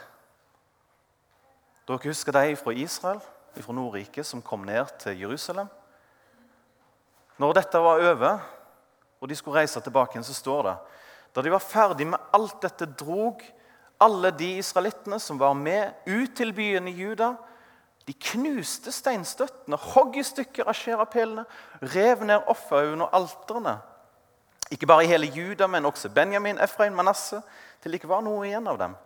Dere 1.87 2.07
husker 2.07 2.35
de 2.35 2.57
fra 2.59 2.73
Israel, 2.73 3.21
fra 3.61 3.75
Nordriket, 3.75 4.27
som 4.27 4.43
kom 4.43 4.65
ned 4.67 4.91
til 5.03 5.19
Jerusalem? 5.21 5.69
Når 7.41 7.55
dette 7.57 7.83
var 7.83 8.03
over, 8.13 8.41
og 9.21 9.29
de 9.29 9.37
skulle 9.37 9.59
reise 9.59 9.81
tilbake, 9.81 10.15
igjen, 10.15 10.27
så 10.27 10.35
står 10.35 10.63
det 10.69 10.79
da 11.31 11.43
de 11.47 11.53
var 11.53 11.63
ferdig 11.63 12.09
med 12.11 12.31
alt 12.35 12.57
dette, 12.63 12.89
drog 12.99 13.43
alle 14.01 14.31
de 14.33 14.57
israelittene 14.59 15.19
som 15.21 15.39
var 15.39 15.55
med, 15.55 15.93
ut 16.07 16.35
til 16.37 16.55
byen 16.57 16.89
i 16.89 16.95
Juda. 16.97 17.35
De 18.09 18.15
knuste 18.17 18.93
steinstøttene, 18.93 19.77
hogg 19.93 20.17
i 20.19 20.25
stykker 20.25 20.71
asherapelene, 20.73 21.45
rev 21.95 22.25
ned 22.27 22.49
offerhaugene 22.51 23.07
og 23.07 23.17
alterene. 23.21 23.77
Ikke 24.71 24.87
bare 24.87 25.05
i 25.05 25.11
hele 25.11 25.29
Juda, 25.35 25.67
men 25.67 25.87
også 25.87 26.09
Benjamin, 26.15 26.59
Efraim, 26.63 26.97
Manasseh, 26.97 27.43
til 27.83 27.93
det 27.93 28.01
ikke 28.01 28.11
var 28.11 28.25
noe 28.25 28.47
igjen 28.47 28.69
av 28.71 28.79
dem. 28.81 28.97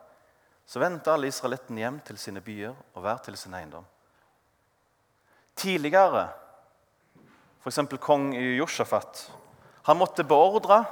Så 0.67 0.81
vendte 0.81 1.13
alle 1.13 1.29
israelittene 1.29 1.83
hjem 1.83 1.99
til 2.07 2.19
sine 2.21 2.41
byer 2.45 2.73
og 2.95 3.05
hver 3.05 3.21
til 3.25 3.37
sin 3.37 3.55
eiendom. 3.57 3.85
Tidligere 5.57 6.29
F.eks. 7.65 7.81
kong 8.01 8.35
Josjafat. 8.37 9.31
Han 9.87 9.97
måtte 9.97 10.25
beordre. 10.25 10.83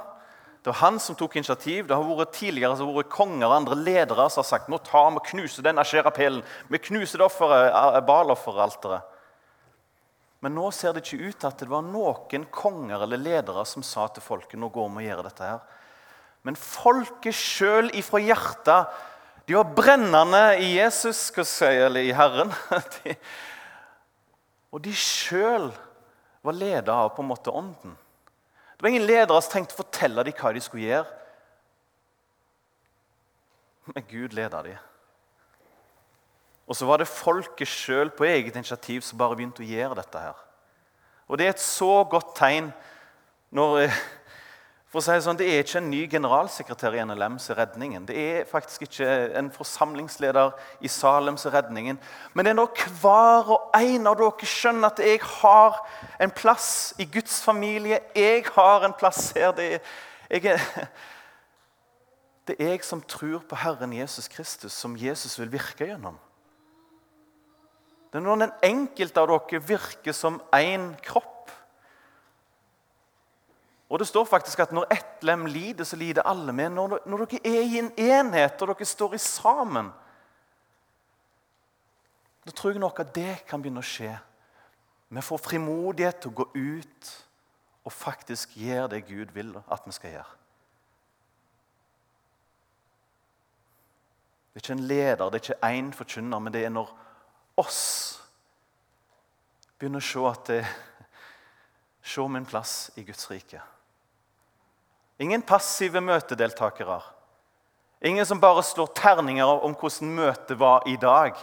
Det 0.63 0.71
var 0.71 0.79
han 0.79 0.99
som 0.99 1.15
tok 1.19 1.35
initiativ. 1.35 1.87
Det 1.87 1.95
har 1.95 2.15
vært 2.15 2.37
tidligere 2.37 2.77
så 2.79 2.85
har 2.87 2.95
vært 2.95 3.11
konger 3.11 3.49
og 3.49 3.55
andre 3.57 3.75
ledere 3.75 4.29
som 4.31 4.39
har 4.39 4.47
sagt 4.47 4.69
nå 4.71 4.77
tar 4.79 5.09
vi 5.11 5.19
og 5.19 5.25
knuser 5.27 5.65
den 5.65 5.81
asherapelen. 5.81 6.39
Vi 6.71 6.79
knuser 6.87 7.19
det 7.19 7.25
offeret, 7.27 7.67
eh, 7.67 7.99
balofferalteret. 8.07 9.09
Men 10.39 10.55
nå 10.55 10.69
ser 10.71 10.93
det 10.93 11.03
ikke 11.03 11.27
ut 11.27 11.39
til 11.39 11.49
at 11.49 11.59
det 11.59 11.69
var 11.71 11.83
noen 11.83 12.45
konger 12.51 13.03
eller 13.03 13.19
ledere 13.19 13.65
som 13.67 13.83
sa 13.83 14.07
til 14.07 14.23
folket 14.23 14.59
nå 14.59 14.69
går 14.71 14.89
vi 14.91 15.03
og 15.03 15.09
gjør 15.09 15.23
dette 15.27 15.49
her. 15.51 15.59
Men 16.43 16.59
folket 16.59 17.35
sjøl 17.35 17.91
ifra 17.95 18.19
hjertet 18.23 19.01
De 19.47 19.57
var 19.57 19.73
brennende 19.75 20.55
i 20.63 20.77
Jesus, 20.77 21.31
eller 21.67 21.99
i 21.99 22.13
Herren. 22.15 22.53
De, 23.03 23.15
og 24.71 24.79
de 24.85 24.93
sjøl 24.95 25.67
var 26.41 26.55
leda 26.55 26.95
av 27.03 27.09
på 27.11 27.21
en 27.21 27.27
måte 27.27 27.51
ånden. 27.51 27.97
Det 28.83 28.89
var 28.89 28.97
ingen 28.97 29.07
ledere 29.07 29.39
som 29.39 29.51
tenkte 29.53 29.77
å 29.77 29.79
fortelle 29.79 30.23
dem 30.27 30.33
hva 30.35 30.49
de 30.51 30.59
skulle 30.59 30.83
gjøre. 30.83 31.19
Men 33.95 34.03
Gud 34.09 34.33
leda 34.35 34.59
dem. 34.65 34.81
Og 36.67 36.75
så 36.75 36.89
var 36.89 36.99
det 36.99 37.07
folket 37.07 37.71
sjøl 37.71 38.11
på 38.11 38.27
eget 38.27 38.57
initiativ 38.59 39.05
som 39.07 39.21
bare 39.21 39.37
begynte 39.39 39.63
å 39.63 39.69
gjøre 39.69 39.95
dette. 40.01 40.19
her. 40.19 40.35
Og 41.31 41.37
Det 41.37 41.45
er 41.45 41.53
et 41.55 41.63
så 41.63 42.03
godt 42.03 42.35
tegn 42.35 42.73
når 43.55 43.87
for 44.93 45.01
å 45.01 45.05
si 45.07 45.13
Det 45.15 45.23
sånn, 45.25 45.37
det 45.39 45.45
er 45.49 45.63
ikke 45.63 45.79
en 45.79 45.87
ny 45.89 46.03
generalsekretær 46.05 46.93
i 46.93 47.01
NLM 47.01 47.39
som 47.41 47.55
er 47.55 47.63
redningen. 47.63 48.03
Det 48.05 48.13
er 48.13 48.43
faktisk 48.45 48.83
ikke 48.85 49.07
en 49.39 49.47
forsamlingsleder 49.49 50.51
i 50.85 50.91
Salem 50.93 51.33
som 51.41 51.49
er 51.49 51.55
redningen. 51.63 51.97
Men 52.37 52.45
det 52.45 52.51
er 52.51 52.59
når 52.59 52.83
hver 53.01 53.49
og 53.55 53.73
en 53.73 54.05
av 54.11 54.19
dere 54.19 54.49
skjønner 54.51 54.93
at 54.93 55.01
jeg 55.01 55.23
har 55.39 55.81
en 56.21 56.35
plass 56.37 56.67
i 57.01 57.09
Guds 57.09 57.39
familie. 57.41 58.03
Jeg 58.13 58.45
har 58.53 58.85
en 58.85 58.93
plass 58.93 59.31
her. 59.33 59.49
Det 59.57 59.65
er, 59.79 59.97
jeg 60.29 60.61
det 62.51 62.59
er 62.59 62.75
jeg 62.75 62.85
som 62.85 63.01
tror 63.01 63.41
på 63.49 63.57
Herren 63.65 63.97
Jesus 63.97 64.29
Kristus, 64.29 64.77
som 64.77 64.93
Jesus 64.93 65.39
vil 65.41 65.49
virke 65.57 65.89
gjennom. 65.89 66.21
Det 68.13 68.21
er 68.21 68.27
når 68.29 68.43
den 68.45 68.57
enkelte 68.69 69.25
av 69.25 69.33
dere 69.33 69.65
virker 69.73 70.13
som 70.13 70.37
én 70.53 70.91
kropp. 71.01 71.32
Og 73.89 73.99
det 73.99 74.07
står 74.07 74.25
faktisk 74.25 74.59
at 74.63 74.71
når 74.71 74.87
ett 74.93 75.23
lem 75.23 75.45
lider, 75.45 75.83
så 75.83 75.95
lider 75.95 76.25
alle 76.25 76.53
med. 76.53 76.69
Når, 76.69 76.99
når 77.05 77.25
dere 77.25 77.41
er 77.45 77.61
i 77.61 77.79
en 77.81 77.91
enhet 77.99 78.61
og 78.61 78.71
dere 78.71 78.87
står 78.87 79.15
i 79.15 79.21
sammen, 79.21 79.91
da 82.45 82.51
tror 82.51 82.73
jeg 82.73 82.79
nok 82.83 82.99
at 82.99 83.13
det 83.15 83.43
kan 83.47 83.61
begynne 83.61 83.83
å 83.83 83.87
skje. 83.87 84.15
Vi 85.13 85.21
får 85.21 85.43
frimodighet 85.45 86.23
til 86.23 86.33
å 86.33 86.39
gå 86.41 86.47
ut 86.55 87.11
og 87.83 87.93
faktisk 87.93 88.55
gjøre 88.57 88.89
det 88.95 89.05
Gud 89.07 89.35
vil 89.35 89.53
at 89.71 89.85
vi 89.85 89.93
skal 89.95 90.15
gjøre. 90.17 90.39
Det 94.53 94.59
er 94.59 94.65
ikke 94.65 94.73
en 94.77 94.87
leder, 94.87 95.29
det 95.29 95.39
er 95.39 95.45
ikke 95.45 95.69
én 95.69 95.93
forkynner, 95.93 96.39
men 96.39 96.53
det 96.53 96.65
er 96.65 96.73
når 96.73 96.89
oss 97.57 97.79
begynner 99.79 100.03
å 100.03 100.05
se 100.05 100.25
at 100.29 100.51
det, 100.51 100.59
Se 102.03 102.27
min 102.27 102.45
plass 102.45 102.91
i 102.95 103.03
Guds 103.03 103.29
rike. 103.31 103.61
Ingen 105.17 105.41
passive 105.41 106.01
møtedeltakere. 106.01 106.99
Ingen 108.03 108.25
som 108.25 108.41
bare 108.43 108.63
slår 108.63 108.91
terninger 108.97 109.47
om 109.63 109.75
hvordan 109.79 110.11
møtet 110.11 110.59
var 110.59 110.83
i 110.91 110.97
dag. 110.99 111.37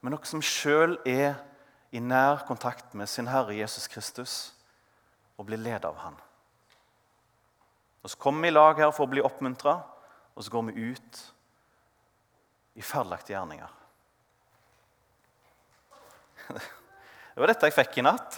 Men 0.00 0.14
noen 0.14 0.28
som 0.28 0.42
sjøl 0.44 0.96
er 1.04 1.34
i 1.92 2.00
nær 2.00 2.46
kontakt 2.48 2.94
med 2.96 3.08
sin 3.08 3.28
Herre 3.28 3.54
Jesus 3.56 3.86
Kristus 3.88 4.54
og 5.36 5.46
blir 5.50 5.60
ledet 5.60 5.84
av 5.84 6.00
Han. 6.06 6.16
Og 8.04 8.10
Så 8.10 8.18
kommer 8.20 8.42
vi 8.42 8.48
i 8.48 8.56
lag 8.56 8.76
her 8.80 8.90
for 8.92 9.06
å 9.06 9.12
bli 9.12 9.22
oppmuntra, 9.24 9.78
og 10.34 10.44
så 10.44 10.50
går 10.52 10.62
vi 10.68 10.90
ut 10.92 11.20
i 12.74 12.82
ferdelagte 12.82 13.32
gjerninger. 13.32 13.70
Det 17.34 17.42
var 17.42 17.50
dette 17.50 17.66
jeg 17.66 17.74
fikk 17.74 17.96
i 17.98 18.04
natt. 18.04 18.36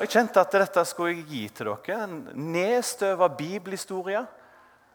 Jeg 0.00 0.08
kjente 0.08 0.40
at 0.40 0.54
dette 0.56 0.84
skulle 0.88 1.12
jeg 1.12 1.26
gi 1.28 1.42
til 1.52 1.68
dere. 1.68 2.04
En 2.06 2.22
nedstøva 2.54 3.28
bibelhistorie. 3.36 4.22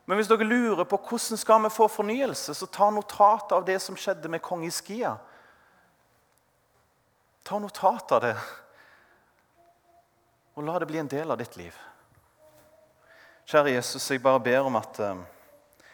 Men 0.06 0.18
hvis 0.18 0.30
dere 0.30 0.46
lurer 0.46 0.86
på 0.86 0.98
hvordan 0.98 1.40
skal 1.42 1.64
vi 1.64 1.72
få 1.74 1.88
fornyelse, 1.90 2.54
så 2.54 2.68
ta 2.70 2.90
notat 2.94 3.54
av 3.54 3.66
det 3.66 3.80
som 3.82 3.98
skjedde 3.98 4.30
med 4.30 4.44
kong 4.46 4.66
Iskia. 4.66 5.16
Ta 7.46 7.60
notat 7.62 8.12
av 8.18 8.22
det, 8.26 8.36
og 10.56 10.66
la 10.66 10.80
det 10.82 10.88
bli 10.90 11.02
en 11.02 11.10
del 11.10 11.30
av 11.30 11.38
ditt 11.38 11.58
liv. 11.60 11.76
Kjære 13.46 13.76
Jesus, 13.76 14.08
jeg 14.10 14.24
bare 14.24 14.42
ber 14.42 14.66
om 14.66 14.78
at, 14.80 15.00
eh, 15.00 15.90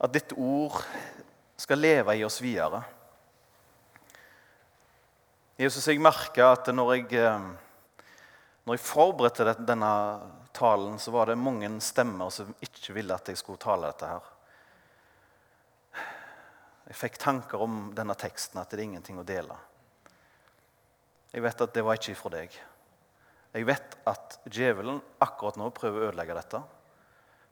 at 0.00 0.12
ditt 0.12 0.34
ord 0.36 0.82
skal 1.56 1.80
leve 1.80 2.16
i 2.16 2.24
oss 2.24 2.40
videre. 2.44 2.82
Jesus, 5.56 5.86
jeg 5.88 6.02
merka 6.04 6.50
at 6.52 6.68
når 6.68 6.90
jeg, 6.98 7.06
eh, 7.16 7.44
når 8.68 8.76
jeg 8.76 8.82
forberedte 8.84 9.54
denne 9.64 9.92
talen, 10.52 10.98
så 11.00 11.14
var 11.14 11.30
det 11.30 11.38
mange 11.40 11.70
stemmer 11.80 12.28
som 12.28 12.50
ikke 12.60 12.92
ville 12.92 13.16
at 13.16 13.30
jeg 13.32 13.40
skulle 13.40 13.62
tale 13.62 13.88
dette 13.88 14.10
her. 14.10 14.28
Jeg 16.90 17.00
fikk 17.00 17.18
tanker 17.24 17.64
om 17.64 17.88
denne 17.96 18.12
teksten, 18.20 18.60
at 18.60 18.68
det 18.68 18.82
er 18.82 18.84
ingenting 18.84 19.16
å 19.16 19.24
dele. 19.24 19.56
Jeg 21.32 21.48
vet 21.48 21.64
at 21.64 21.72
det 21.72 21.88
var 21.88 21.96
ikke 21.96 22.12
ifra 22.12 22.36
deg. 22.36 22.60
Jeg 23.56 23.66
vet 23.72 23.96
at 24.12 24.36
djevelen 24.44 25.00
akkurat 25.24 25.56
nå 25.56 25.72
prøver 25.72 26.04
å 26.04 26.10
ødelegge 26.10 26.36
dette. 26.36 26.64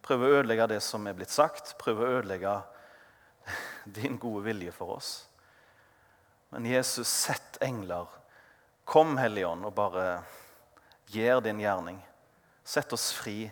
Prøver 0.05 0.29
å 0.29 0.43
ødelegge 0.43 0.75
det 0.77 0.83
som 0.85 1.09
er 1.09 1.17
blitt 1.17 1.33
sagt. 1.33 1.73
Prøver 1.81 2.05
å 2.05 2.19
ødelegge 2.21 2.59
din 3.97 4.21
gode 4.21 4.45
vilje 4.53 4.77
for 4.77 4.99
oss. 5.01 5.23
Men 6.55 6.67
Jesus, 6.67 7.09
sett 7.09 7.57
engler. 7.61 8.07
Kom, 8.85 9.17
Hellige 9.19 9.47
Ånd, 9.47 9.65
og 9.67 9.73
bare 9.75 10.21
gjør 11.11 11.41
din 11.43 11.59
gjerning. 11.59 11.97
Sett 12.63 12.93
oss 12.95 13.09
fri. 13.11 13.49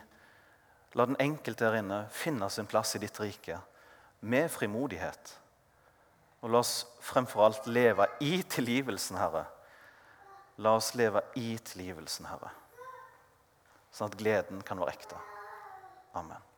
La 0.95 1.09
den 1.11 1.19
enkelte 1.19 1.67
her 1.67 1.81
inne 1.81 2.05
finne 2.15 2.47
sin 2.47 2.69
plass 2.71 2.95
i 2.95 3.01
ditt 3.03 3.19
rike 3.19 3.57
med 4.23 4.47
frimodighet. 4.55 5.33
Og 6.47 6.55
la 6.55 6.63
oss 6.63 6.77
fremfor 7.03 7.43
alt 7.49 7.67
leve 7.67 8.07
i 8.23 8.37
tilgivelsen, 8.47 9.19
Herre. 9.19 9.49
La 10.63 10.77
oss 10.79 10.95
leve 10.95 11.25
i 11.43 11.57
tilgivelsen, 11.59 12.31
Herre. 12.31 12.55
Sånn 13.91 14.15
at 14.15 14.19
gleden 14.23 14.63
kan 14.63 14.79
være 14.79 14.95
ekte. 14.95 15.19
Amen. 16.23 16.52